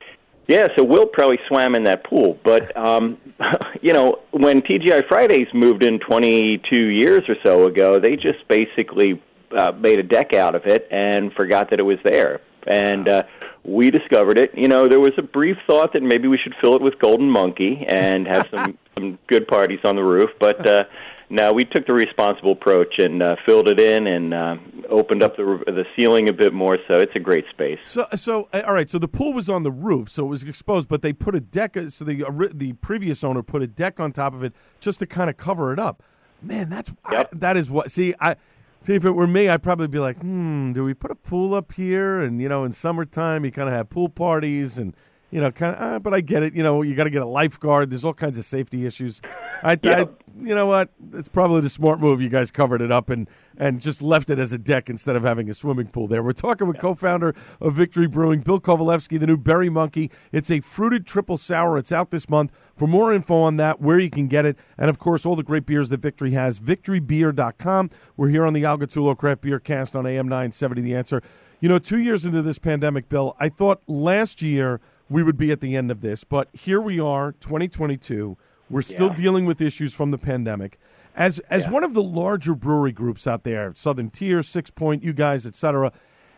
[0.49, 2.39] Yeah, so Wilt probably swam in that pool.
[2.43, 3.19] But um,
[3.81, 9.23] you know, when TGI Fridays moved in 22 years or so ago, they just basically
[9.57, 12.41] uh, made a deck out of it and forgot that it was there.
[12.67, 13.23] And uh,
[13.69, 14.51] we discovered it.
[14.57, 17.29] You know, there was a brief thought that maybe we should fill it with Golden
[17.31, 20.67] Monkey and have some some good parties on the roof, but.
[20.67, 20.85] Uh,
[21.31, 24.57] no, we took the responsible approach and uh, filled it in and uh,
[24.89, 26.79] opened up the the ceiling a bit more.
[26.89, 27.79] So it's a great space.
[27.85, 28.89] So, so uh, all right.
[28.89, 30.89] So the pool was on the roof, so it was exposed.
[30.89, 31.77] But they put a deck.
[31.77, 35.01] uh, So the ori- the previous owner put a deck on top of it just
[35.01, 36.03] to kind of cover it up.
[36.41, 37.91] Man, that's I, that is what.
[37.91, 38.37] See, I
[38.83, 41.55] see if it were me, I'd probably be like, hmm, do we put a pool
[41.55, 42.21] up here?
[42.21, 44.95] And you know, in summertime, you kind of have pool parties and.
[45.31, 46.55] You know, kind of, uh, but I get it.
[46.55, 47.91] You know, you got to get a lifeguard.
[47.91, 49.21] There's all kinds of safety issues.
[49.63, 50.07] I, I,
[50.41, 50.89] you know what?
[51.13, 52.23] It's probably the smart move.
[52.23, 55.25] You guys covered it up and and just left it as a deck instead of
[55.25, 56.23] having a swimming pool there.
[56.23, 60.11] We're talking with co-founder of Victory Brewing, Bill Covaleski, the new Berry Monkey.
[60.33, 61.77] It's a fruited triple sour.
[61.77, 62.53] It's out this month.
[62.77, 65.43] For more info on that, where you can get it, and of course all the
[65.43, 67.91] great beers that Victory has, victorybeer.com.
[68.17, 70.81] We're here on the Al Gattullo Craft Beer Cast on AM 970.
[70.81, 71.23] The answer.
[71.61, 75.51] You know, two years into this pandemic, Bill, I thought last year we would be
[75.51, 78.37] at the end of this, but here we are, 2022.
[78.71, 79.17] We're still Yeah.
[79.17, 80.79] dealing with issues from the pandemic.
[81.17, 81.73] As as Yeah.
[81.73, 85.93] one of the larger brewery groups out there, Southern Tier, Six Point, you guys, etc.,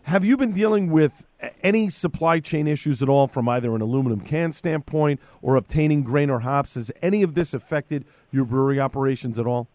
[0.05, 1.27] Have you been dealing with
[1.61, 6.31] any supply chain issues at all from either an aluminum can standpoint or obtaining grain
[6.31, 6.73] or hops?
[6.73, 9.67] Has any of this affected your brewery operations at all?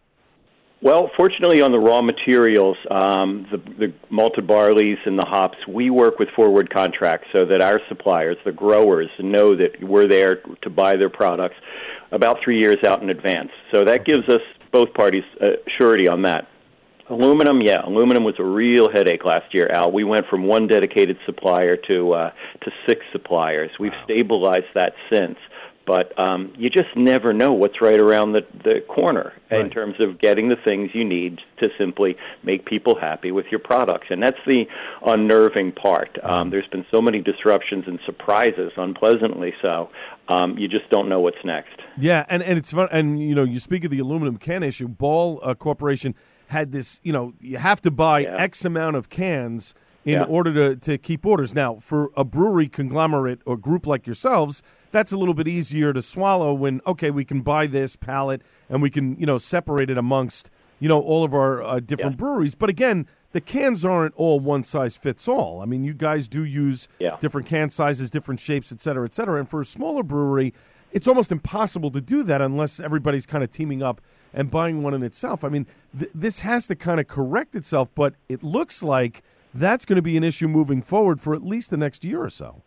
[0.79, 5.89] Well, fortunately, on the raw materials, um, the, the malted barleys and the hops, we
[5.89, 10.69] work with forward contracts so that our suppliers, the growers, know that we're there to
[10.69, 11.55] buy their products
[12.11, 13.49] about three years out in advance.
[13.73, 15.47] So that gives us both parties uh,
[15.79, 16.47] surety on that.
[17.09, 19.91] Aluminum, yeah, aluminum was a real headache last year, Al.
[19.91, 22.31] We went from one dedicated supplier to uh,
[22.65, 23.71] to six suppliers.
[23.79, 24.03] We've wow.
[24.03, 25.37] stabilized that since
[25.87, 29.61] but um, you just never know what's right around the, the corner right.
[29.61, 33.61] in terms of getting the things you need to simply make people happy with your
[33.61, 34.07] products.
[34.09, 34.65] And that's the
[35.05, 36.19] unnerving part.
[36.21, 36.49] Um, mm-hmm.
[36.51, 39.89] there's been so many disruptions and surprises, unpleasantly so.
[40.27, 41.79] Um, you just don't know what's next.
[41.97, 42.89] Yeah, and, and it's fun.
[42.91, 44.89] And, you know, you speak of the aluminum can issue.
[44.89, 46.13] Ball uh, Corporation
[46.47, 48.35] had this, you know, you have to buy yeah.
[48.35, 49.73] X amount of cans
[50.03, 50.23] in yeah.
[50.23, 51.53] order to, to keep orders.
[51.53, 56.01] Now, for a brewery conglomerate or group like yourselves, that's a little bit easier to
[56.01, 59.97] swallow when okay, we can buy this pallet and we can you know separate it
[59.97, 62.17] amongst you know all of our uh, different yeah.
[62.17, 62.55] breweries.
[62.55, 65.61] But again, the cans aren't all one size fits all.
[65.61, 67.17] I mean, you guys do use yeah.
[67.19, 69.39] different can sizes, different shapes, et cetera, et cetera.
[69.39, 70.53] And for a smaller brewery,
[70.91, 74.01] it's almost impossible to do that unless everybody's kind of teaming up
[74.33, 75.43] and buying one in itself.
[75.43, 79.23] I mean, th- this has to kind of correct itself, but it looks like
[79.53, 82.29] that's going to be an issue moving forward for at least the next year or
[82.29, 82.63] so.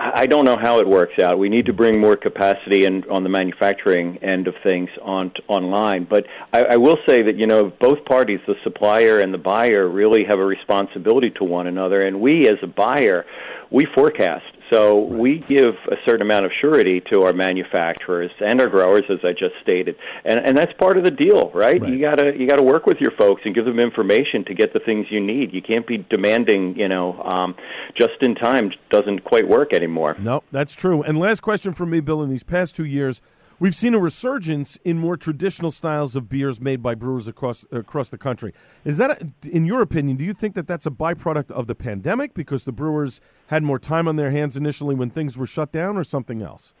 [0.00, 1.40] I don't know how it works out.
[1.40, 6.06] We need to bring more capacity in, on the manufacturing end of things on online.
[6.08, 9.88] But I, I will say that you know both parties, the supplier and the buyer,
[9.88, 12.00] really have a responsibility to one another.
[12.00, 13.26] And we, as a buyer,
[13.70, 18.68] we forecast so we give a certain amount of surety to our manufacturers and our
[18.68, 21.80] growers, as I just stated, and and that's part of the deal, right?
[21.80, 21.90] right.
[21.90, 24.80] You gotta you gotta work with your folks and give them information to get the
[24.80, 25.52] things you need.
[25.52, 27.54] You can't be demanding, you know, um,
[27.96, 30.16] just in time doesn't quite work anymore.
[30.18, 31.02] No, that's true.
[31.02, 32.22] And last question from me, Bill.
[32.22, 33.22] In these past two years,
[33.60, 38.08] We've seen a resurgence in more traditional styles of beers made by brewers across across
[38.08, 38.54] the country.
[38.84, 41.74] Is that, a, in your opinion, do you think that that's a byproduct of the
[41.74, 45.72] pandemic because the brewers had more time on their hands initially when things were shut
[45.72, 46.72] down, or something else?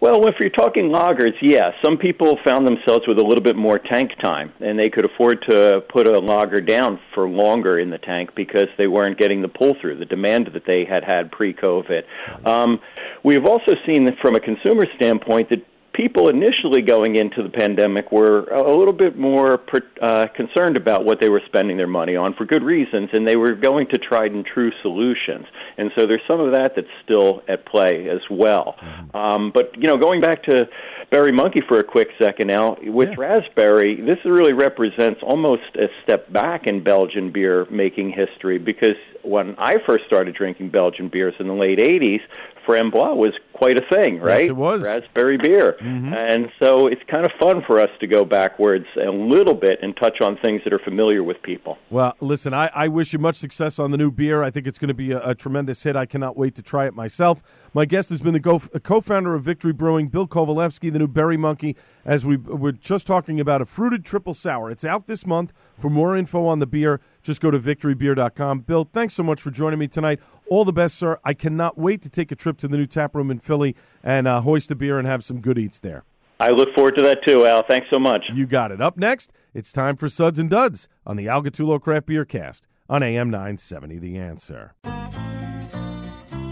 [0.00, 3.78] Well, if you're talking lagers, yeah, some people found themselves with a little bit more
[3.78, 7.98] tank time, and they could afford to put a lager down for longer in the
[7.98, 12.02] tank because they weren't getting the pull through, the demand that they had had pre-COVID.
[12.44, 12.80] Um,
[13.22, 18.44] we've also seen from a consumer standpoint that people initially going into the pandemic were
[18.44, 19.60] a little bit more
[20.00, 23.36] uh, concerned about what they were spending their money on for good reasons, and they
[23.36, 25.46] were going to tried and true solutions.
[25.76, 28.76] And so there's some of that that's still at play as well.
[28.82, 29.16] Mm-hmm.
[29.16, 30.68] Um, but you know, going back to
[31.10, 33.14] Berry Monkey for a quick second now, with yeah.
[33.18, 39.54] raspberry, this really represents almost a step back in Belgian beer making history because when
[39.58, 42.20] I first started drinking Belgian beers in the late 80s,
[42.66, 44.40] Framboise was quite a thing, right?
[44.40, 44.82] Yes, it was.
[44.82, 45.76] Raspberry beer.
[45.80, 46.12] Mm-hmm.
[46.12, 49.96] And so it's kind of fun for us to go backwards a little bit and
[49.96, 51.78] touch on things that are familiar with people.
[51.90, 54.42] Well, listen, I, I wish you much success on the new beer.
[54.42, 55.94] I think it's going to be a, a tremendous hit.
[55.96, 57.42] I cannot wait to try it myself.
[57.74, 61.36] My guest has been the co founder of Victory Brewing, Bill Covaleski, the new Berry
[61.36, 64.70] Monkey, as we we're just talking about a fruited triple sour.
[64.70, 65.52] It's out this month.
[65.78, 68.60] For more info on the beer, just go to victorybeer.com.
[68.60, 70.20] Bill, thanks so much for joining me tonight.
[70.48, 71.18] All the best, sir.
[71.24, 74.26] I cannot wait to take a trip to the new tap room in Philly and
[74.26, 76.04] uh, hoist a beer and have some good eats there.
[76.40, 77.62] I look forward to that too, Al.
[77.62, 78.24] Thanks so much.
[78.32, 78.80] You got it.
[78.80, 82.66] Up next, it's time for Suds and Duds on the Al Gattullo Craft Beer Cast
[82.88, 84.74] on AM 970 The Answer.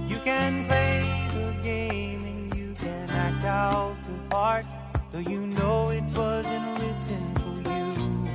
[0.09, 4.65] You can play the game and you can act out the part,
[5.11, 8.31] though you know it wasn't written for you.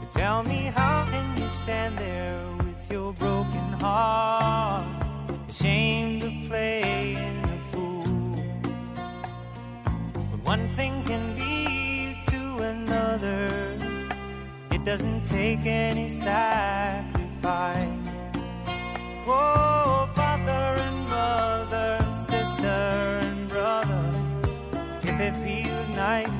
[0.00, 0.97] But tell me, how you
[1.68, 4.86] stand there with your broken heart,
[5.50, 8.42] ashamed of playing a fool?
[10.30, 13.44] But one thing can lead to another.
[14.70, 17.86] It doesn't take any sacrifice.
[19.26, 21.90] Whoa, father and mother,
[22.30, 22.78] sister
[23.26, 24.04] and brother.
[25.02, 26.38] If it feels nice,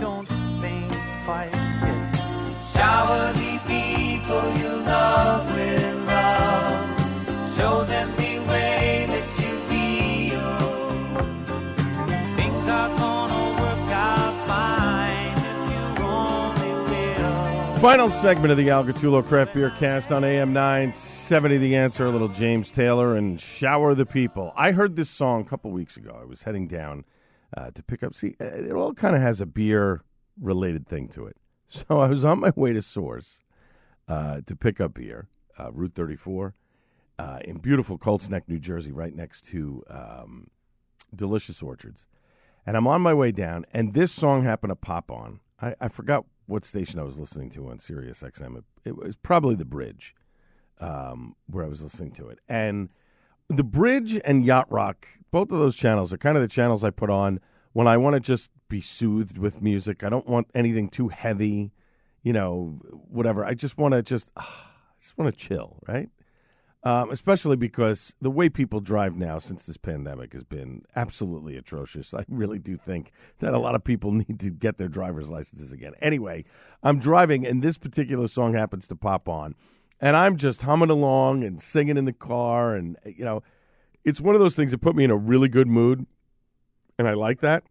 [0.00, 0.26] don't
[0.60, 0.90] think
[1.24, 1.54] twice.
[1.86, 2.10] Just
[2.74, 3.49] shower the
[7.56, 10.40] Show them the way that you feel.
[17.50, 17.78] Are.
[17.80, 22.10] Final segment of the Al Gattullo Craft Beer Cast on AM 970 The Answer, a
[22.10, 24.52] little James Taylor and Shower the People.
[24.56, 26.16] I heard this song a couple weeks ago.
[26.20, 27.04] I was heading down
[27.56, 28.14] uh, to pick up.
[28.14, 30.02] See, it all kind of has a beer
[30.40, 31.36] related thing to it.
[31.68, 33.38] So I was on my way to Source
[34.10, 36.54] uh, to pick up beer, uh, Route 34,
[37.18, 40.48] uh, in beautiful Colts Neck, New Jersey, right next to um,
[41.14, 42.06] Delicious Orchards.
[42.66, 45.40] And I'm on my way down, and this song happened to pop on.
[45.62, 48.58] I, I forgot what station I was listening to on Sirius XM.
[48.58, 50.16] It, it was probably The Bridge,
[50.80, 52.40] um, where I was listening to it.
[52.48, 52.88] And
[53.48, 56.90] The Bridge and Yacht Rock, both of those channels are kind of the channels I
[56.90, 57.38] put on
[57.74, 60.02] when I want to just be soothed with music.
[60.02, 61.70] I don't want anything too heavy,
[62.22, 63.44] you know, whatever.
[63.44, 64.44] I just want to just, I
[65.00, 66.08] just want to chill, right?
[66.82, 72.14] Um, especially because the way people drive now since this pandemic has been absolutely atrocious.
[72.14, 75.72] I really do think that a lot of people need to get their driver's licenses
[75.72, 75.92] again.
[76.00, 76.44] Anyway,
[76.82, 79.54] I'm driving, and this particular song happens to pop on,
[80.00, 83.42] and I'm just humming along and singing in the car, and you know,
[84.04, 86.06] it's one of those things that put me in a really good mood,
[86.98, 87.64] and I like that.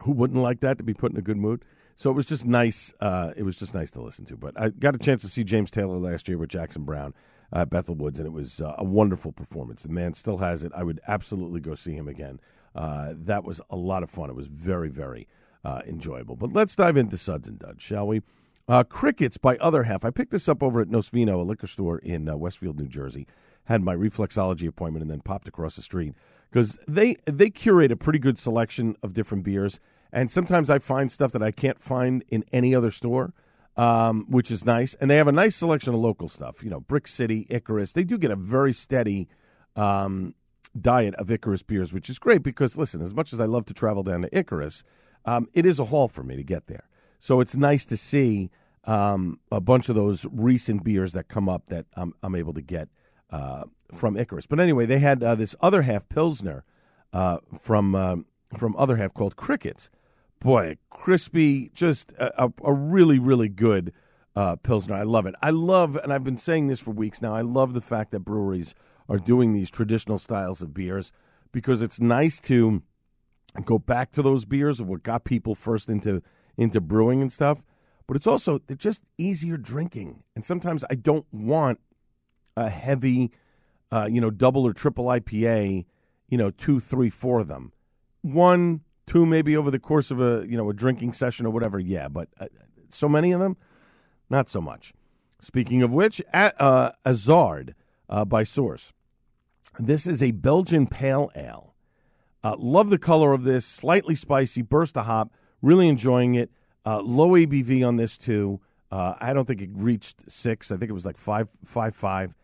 [0.00, 1.64] Who wouldn't like that to be put in a good mood?
[2.00, 2.94] So it was just nice.
[2.98, 4.34] Uh, it was just nice to listen to.
[4.34, 7.12] But I got a chance to see James Taylor last year with Jackson Browne
[7.52, 9.82] at Bethel Woods, and it was uh, a wonderful performance.
[9.82, 10.72] The man still has it.
[10.74, 12.40] I would absolutely go see him again.
[12.74, 14.30] Uh, that was a lot of fun.
[14.30, 15.28] It was very, very
[15.62, 16.36] uh, enjoyable.
[16.36, 18.22] But let's dive into Suds and Duds, shall we?
[18.66, 20.02] Uh, Crickets by Other Half.
[20.02, 23.26] I picked this up over at Nosvino, a liquor store in Westfield, New Jersey.
[23.64, 26.14] Had my reflexology appointment and then popped across the street
[26.50, 29.80] because they they curate a pretty good selection of different beers.
[30.12, 33.32] And sometimes I find stuff that I can't find in any other store
[33.76, 34.94] um, which is nice.
[34.94, 36.62] And they have a nice selection of local stuff.
[36.62, 37.92] You know, Brick City, Icarus.
[37.92, 39.28] They do get a very steady
[39.74, 40.34] um,
[40.78, 43.74] diet of Icarus beers, which is great because, listen, as much as I love to
[43.74, 44.84] travel down to Icarus,
[45.24, 46.88] um, it is a haul for me to get there.
[47.20, 48.50] So it's nice to see
[48.84, 52.62] um, a bunch of those recent beers that come up that I'm, I'm able to
[52.62, 52.88] get
[53.30, 54.46] uh, from Icarus.
[54.46, 56.64] But anyway, they had uh, this other half Pilsner
[57.12, 59.90] uh, from, um, from other half called Crickets
[60.40, 63.92] boy, crispy, just a, a, a really, really good
[64.34, 64.94] uh, Pilsner.
[64.94, 65.34] I love it.
[65.42, 68.20] I love, and I've been saying this for weeks now, I love the fact that
[68.20, 68.74] breweries
[69.08, 71.12] are doing these traditional styles of beers
[71.52, 72.82] because it's nice to
[73.64, 76.22] go back to those beers of what got people first into
[76.56, 77.62] into brewing and stuff.
[78.06, 81.80] But it's also they're just easier drinking, and sometimes I don't want
[82.56, 83.32] a heavy,
[83.90, 85.86] uh, you know, double or triple IPA,
[86.28, 87.72] you know, two, three, four of them.
[88.22, 91.78] One two maybe over the course of a you know a drinking session or whatever.
[91.80, 92.46] Yeah, but uh,
[92.90, 93.56] so many of them,
[94.30, 94.92] not so much.
[95.40, 97.74] Speaking of which, uh, Azard
[98.08, 98.92] uh, by Source.
[99.78, 101.74] This is a Belgian pale ale.
[102.44, 103.66] Uh, love the color of this.
[103.66, 105.32] Slightly spicy, burst of hop.
[105.62, 106.50] Really enjoying it.
[106.86, 108.60] Uh, low ABV on this too.
[108.90, 110.70] Uh, I don't think it reached six.
[110.70, 112.34] I think it was like five, five, five.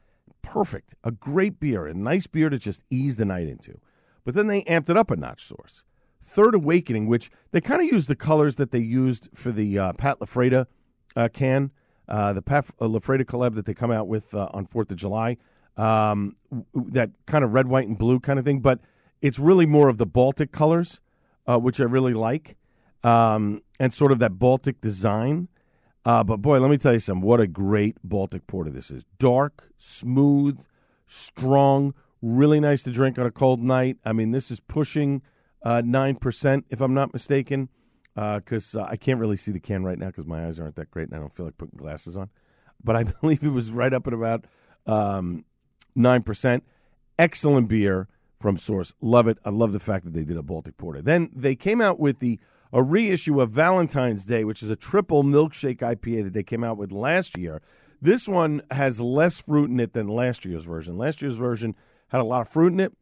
[0.43, 0.95] Perfect.
[1.05, 1.87] A great beer.
[1.87, 3.79] A nice beer to just ease the night into.
[4.25, 5.45] But then they amped it up a notch.
[5.45, 5.85] Source.
[6.27, 9.93] Third Awakening, which they kind of used the colors that they used for the uh,
[9.93, 10.67] Pat LaFrieda
[11.15, 11.71] uh, can,
[12.09, 14.97] uh, the Pat uh, LaFrieda collab that they come out with uh, on 4th of
[14.97, 15.37] July,
[15.77, 16.37] um,
[16.75, 18.61] that kind of red, white, and blue kind of thing.
[18.61, 18.81] But
[19.23, 21.01] it's really more of the Baltic colors,
[21.47, 22.57] uh, which I really like,
[23.05, 25.49] um, and sort of that Baltic design.
[26.05, 27.27] but boy, let me tell you something.
[27.27, 29.05] What a great Baltic porter this is.
[29.19, 30.59] Dark, smooth,
[31.07, 33.99] strong, really nice to drink on a cold night.
[34.05, 35.23] I mean, this is pushing–
[35.65, 37.69] nine percent, if I'm not mistaken,
[38.15, 40.77] because uh, uh, I can't really see the can right now because my eyes aren't
[40.77, 42.31] that great, and I don't feel like putting glasses on.
[42.83, 44.47] But I believe it was right up at about
[44.87, 45.45] um,
[45.95, 46.65] nine percent.
[47.19, 48.95] Excellent beer from Source.
[49.01, 49.39] Love it.
[49.45, 51.01] I love the fact that they did a Baltic Porter.
[51.01, 52.39] Then they came out with the
[52.73, 56.77] a reissue of Valentine's Day, which is a triple milkshake IPA that they came out
[56.77, 57.63] with last year.
[58.03, 60.99] This one has less fruit in it than last year's version.
[60.99, 61.75] Last year's version
[62.09, 62.93] had a lot of fruit in it.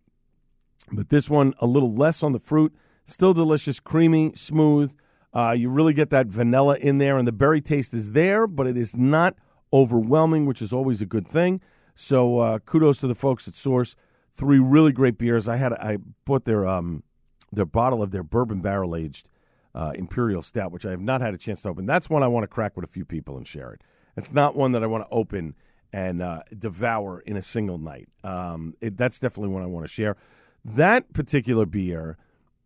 [0.93, 4.95] But this one, a little less on the fruit, still delicious, creamy, smooth.
[5.33, 8.67] Uh, you really get that vanilla in there, and the berry taste is there, but
[8.67, 9.35] it is not
[9.73, 11.61] overwhelming, which is always a good thing.
[11.95, 13.97] So uh, kudos to the folks at Source.
[14.37, 15.49] Three really great beers.
[15.49, 17.05] I had I bought their um,
[17.53, 19.31] their bottle of their bourbon barrel aged
[19.75, 21.87] uh, imperial stout, which I have not had a chance to open.
[21.87, 23.83] That's one I want to crack with a few people and share it.
[24.17, 25.55] It's not one that I want to open
[25.93, 28.09] and uh, devour in a single night.
[28.23, 30.17] Um, it, that's definitely one I want to share.
[30.65, 32.17] That particular beer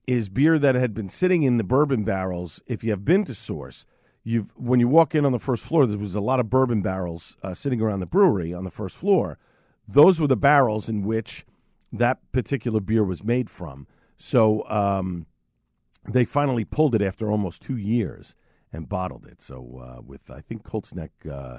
[0.06, 2.62] is beer that had been sitting in the bourbon barrels.
[2.66, 3.84] If you have been to Source,
[4.22, 6.80] you've when you walk in on the first floor, there was a lot of bourbon
[6.80, 9.38] barrels uh, sitting around the brewery on the first floor.
[9.86, 11.44] Those were the barrels in which
[11.92, 13.86] that particular beer was made from.
[14.16, 15.26] So um,
[16.08, 18.36] they finally pulled it after almost two years
[18.72, 19.40] and bottled it.
[19.40, 21.58] So uh, with I think Colts Neck, uh,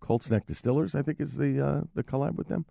[0.00, 2.66] Colts Neck Distillers, I think is the uh, the collab with them.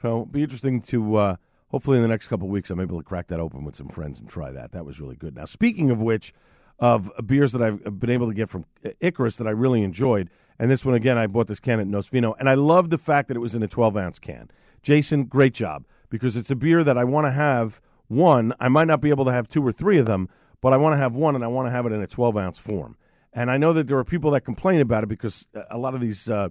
[0.00, 1.36] So it'll be interesting to uh,
[1.74, 4.20] hopefully in the next couple weeks I'm able to crack that open with some friends
[4.20, 4.70] and try that.
[4.70, 5.34] That was really good.
[5.34, 6.32] Now, speaking of which,
[6.78, 8.64] of beers that I've been able to get from
[9.00, 12.36] Icarus that I really enjoyed, And this one, again, I bought this can at Nosvino.
[12.38, 14.52] And I love the fact that it was in a 12 ounce can.
[14.84, 18.54] Jason, great job because it's a beer that I want to have one.
[18.60, 20.28] I might not be able to have two or three of them,
[20.60, 22.36] but I want to have one and I want to have it in a 12
[22.36, 22.96] ounce form.
[23.32, 26.00] And I know that there are people that complain about it because a lot of
[26.00, 26.50] these, uh,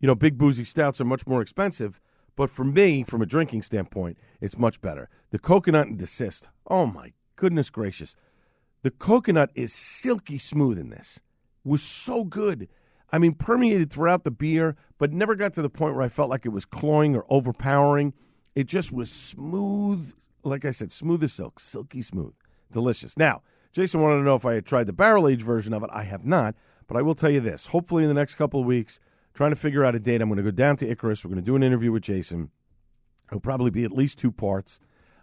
[0.00, 2.00] you know, big boozy stouts are much more expensive.
[2.36, 5.08] But for me, from a drinking standpoint, it's much better.
[5.30, 6.48] The coconut and desist.
[6.66, 8.16] Oh my goodness gracious.
[8.82, 11.20] The coconut is silky smooth in this.
[11.64, 12.68] Was so good.
[13.12, 16.30] I mean, permeated throughout the beer, but never got to the point where I felt
[16.30, 18.12] like it was cloying or overpowering.
[18.54, 20.12] It just was smooth,
[20.42, 22.34] like I said, smooth as silk, silky smooth,
[22.72, 23.16] delicious.
[23.16, 25.90] Now, Jason wanted to know if I had tried the barrel aged version of it.
[25.92, 26.54] I have not,
[26.86, 27.66] but I will tell you this.
[27.66, 29.00] Hopefully, in the next couple of weeks,
[29.34, 31.24] trying to figure out a date, I'm going to go down to Icarus.
[31.24, 32.50] We're going to do an interview with Jason.
[33.28, 34.78] It'll probably be at least two parts.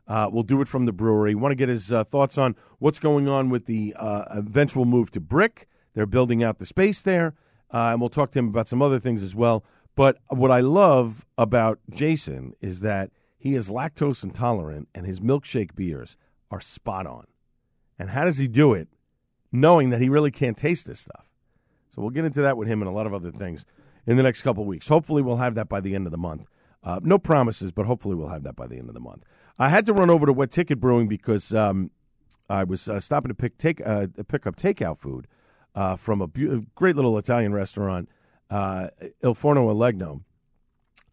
[0.08, 1.34] Uh, we'll do it from the brewery.
[1.34, 5.12] Want to get his uh, thoughts on what's going on with the uh, eventual move
[5.12, 5.68] to brick.
[5.94, 7.36] They're building out the space there,
[7.74, 9.64] uh, and we'll talk to him about some other things as well.
[9.96, 15.76] But what I love about Jason is that he is lactose intolerant, and his milkshake
[15.76, 16.18] beers
[16.50, 17.28] are spot on.
[17.98, 18.88] And how does he do it,
[19.52, 21.26] knowing that he really can't taste this stuff?
[21.94, 23.66] So we'll get into that with him and a lot of other things
[24.08, 24.88] in the next couple weeks.
[24.88, 26.48] Hopefully, we'll have that by the end of the month.
[26.84, 29.24] Uh, no promises, but hopefully, we'll have that by the end of the month.
[29.60, 31.92] I had to run over to Wet Ticket Brewing because um,
[32.50, 35.28] I was uh, stopping to pick take uh, pick up takeout food
[35.76, 36.28] uh, from a,
[36.76, 38.10] great little Italian restaurant,
[38.50, 38.88] uh,
[39.24, 40.22] Il Forno a Legno,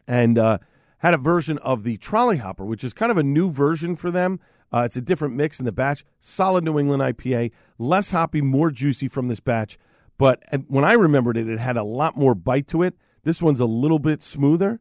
[0.07, 0.59] and uh,
[0.99, 4.11] had a version of the trolley hopper, which is kind of a new version for
[4.11, 4.41] them.
[4.73, 6.05] It's a different mix in the batch.
[6.21, 9.79] Solid New England IPA, less hoppy, more juicy from this batch.
[10.19, 12.95] But uh, when I remembered it, it had a lot more bite to it.
[13.25, 14.81] This one's a little bit smoother,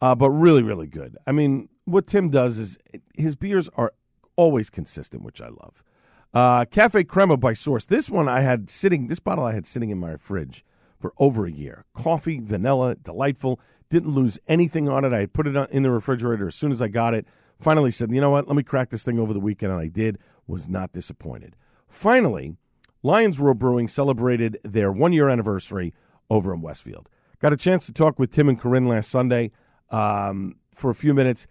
[0.00, 1.16] uh, but really, really good.
[1.26, 2.78] I mean, what Tim does is
[3.16, 3.92] his beers are
[4.36, 5.82] always consistent, which I love.
[6.32, 7.86] Uh, Cafe Crema by Source.
[7.86, 10.64] This one I had sitting, this bottle I had sitting in my fridge
[10.98, 11.84] for over a year.
[11.94, 13.60] Coffee, vanilla, delightful.
[13.88, 15.12] Didn't lose anything on it.
[15.12, 17.26] I had put it in the refrigerator as soon as I got it.
[17.58, 19.88] Finally said, you know what, let me crack this thing over the weekend, and I
[19.88, 20.18] did.
[20.46, 21.56] Was not disappointed.
[21.88, 22.56] Finally,
[23.02, 25.94] Lions Roar Brewing celebrated their one year anniversary
[26.30, 27.08] over in Westfield.
[27.40, 29.52] Got a chance to talk with Tim and Corinne last Sunday
[29.90, 31.46] um, for a few minutes.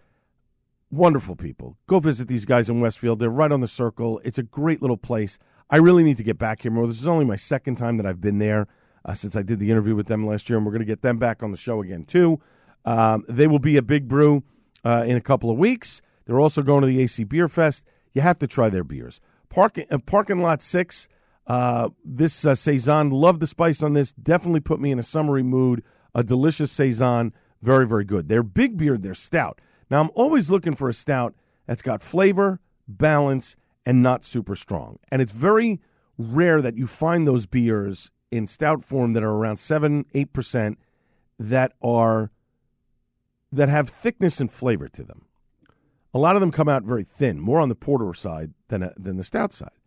[0.90, 1.76] Wonderful people.
[1.86, 3.18] Go visit these guys in Westfield.
[3.18, 4.20] They're right on the circle.
[4.24, 5.38] It's a great little place.
[5.70, 6.86] I really need to get back here more.
[6.86, 8.68] This is only my second time that I've been there
[9.04, 11.02] uh, since I did the interview with them last year, and we're going to get
[11.02, 12.40] them back on the show again, too.
[12.84, 14.42] Um, they will be a big brew
[14.84, 16.00] uh, in a couple of weeks.
[16.24, 17.84] They're also going to the AC Beer Fest.
[18.14, 19.20] You have to try their beers.
[19.50, 21.08] Park, uh, parking lot six.
[21.48, 24.12] Uh, this uh, saison, love the spice on this.
[24.12, 25.82] Definitely put me in a summery mood.
[26.14, 27.32] A delicious saison,
[27.62, 28.28] very very good.
[28.28, 28.98] They're big beer.
[28.98, 29.60] They're stout.
[29.90, 31.34] Now, I'm always looking for a stout
[31.66, 34.98] that's got flavor, balance, and not super strong.
[35.10, 35.80] And it's very
[36.18, 40.76] rare that you find those beers in stout form that are around 7 8%
[41.38, 42.30] that are
[43.50, 45.24] that have thickness and flavor to them.
[46.12, 48.92] A lot of them come out very thin, more on the porter side than a,
[48.98, 49.77] than the stout side.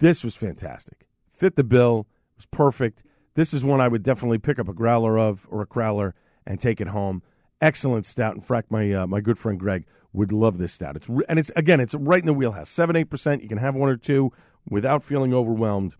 [0.00, 1.06] This was fantastic.
[1.30, 3.02] Fit the bill, was perfect.
[3.34, 6.12] This is one I would definitely pick up a growler of or a crowler
[6.44, 7.22] and take it home
[7.60, 8.34] excellent stout.
[8.34, 10.96] In fact, my uh, my good friend Greg would love this stout.
[10.96, 12.70] It's re- and it's again, it's right in the wheelhouse.
[12.70, 13.42] Seven eight percent.
[13.42, 14.32] You can have one or two
[14.68, 15.94] without feeling overwhelmed.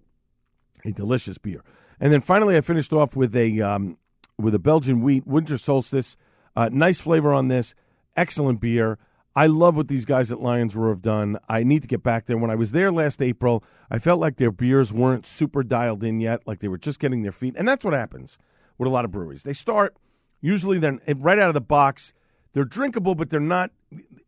[0.84, 1.62] A delicious beer.
[2.01, 3.98] And then finally, I finished off with a um,
[4.38, 6.16] with a Belgian wheat winter solstice.
[6.57, 7.74] Uh, nice flavor on this.
[8.16, 8.98] Excellent beer.
[9.36, 11.38] I love what these guys at Lions Roar have done.
[11.48, 12.36] I need to get back there.
[12.36, 16.20] When I was there last April, I felt like their beers weren't super dialed in
[16.20, 17.54] yet, like they were just getting their feet.
[17.56, 18.38] And that's what happens
[18.76, 19.44] with a lot of breweries.
[19.44, 19.96] They start
[20.40, 22.14] Usually, they're right out of the box.
[22.52, 23.70] They're drinkable, but they're not.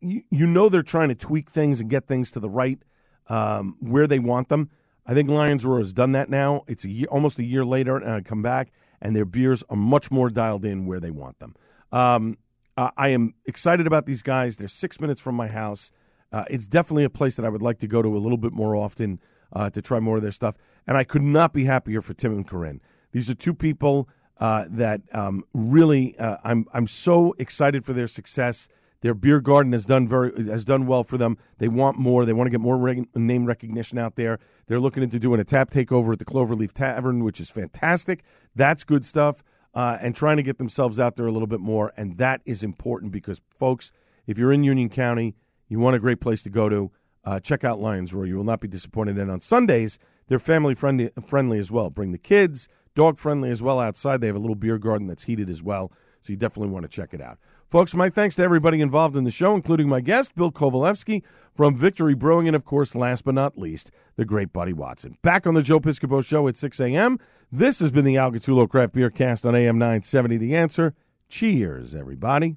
[0.01, 2.79] You, you know, they're trying to tweak things and get things to the right
[3.29, 4.71] um, where they want them.
[5.07, 6.63] I think Lions Roar has done that now.
[6.69, 9.77] It's a year, almost a year later, and I come back, and their beers are
[9.77, 11.57] much more dialed in where they want them.
[11.91, 12.39] Um,
[12.77, 14.57] uh, I am excited about these guys.
[14.57, 15.91] They're six minutes from my house.
[16.33, 18.53] Uh, it's definitely a place that I would like to go to a little bit
[18.53, 19.21] more often
[19.53, 20.57] uh, to try more of their stuff.
[20.87, 22.81] And I could not be happier for Tim and Corinne.
[23.13, 24.09] These are two people
[24.41, 28.69] uh, that um, really uh, I'm I'm so excited for their success.
[29.03, 31.37] Their beer garden has done very has done well for them.
[31.59, 32.25] They want more.
[32.25, 34.39] They want to get more reg- name recognition out there.
[34.67, 38.25] They're looking into doing a tap takeover at the Cloverleaf Tavern, which is fantastic.
[38.57, 39.45] That's good stuff.
[39.75, 42.63] Uh, and trying to get themselves out there a little bit more, and that is
[42.63, 43.91] important because, folks,
[44.27, 45.35] if you're in Union County,
[45.69, 46.91] you want a great place to go to.
[47.25, 48.27] Uh, check out Lions Roar.
[48.27, 49.17] You will not be disappointed.
[49.17, 51.89] And on Sundays, they're family friendly, friendly as well.
[51.89, 54.21] Bring the kids, dog friendly as well outside.
[54.21, 55.93] They have a little beer garden that's heated as well,
[56.23, 57.39] so you definitely want to check it out.
[57.71, 61.23] Folks, my thanks to everybody involved in the show, including my guest, Bill Covaleski
[61.55, 65.17] from Victory Brewing, and of course, last but not least, the great Buddy Watson.
[65.23, 67.19] Back on the Joe Piscopo Show at 6 a.m.
[67.51, 70.37] This has been the Al Gattullo Craft Beer Cast on AM 970.
[70.37, 70.95] The answer.
[71.29, 72.57] Cheers, everybody.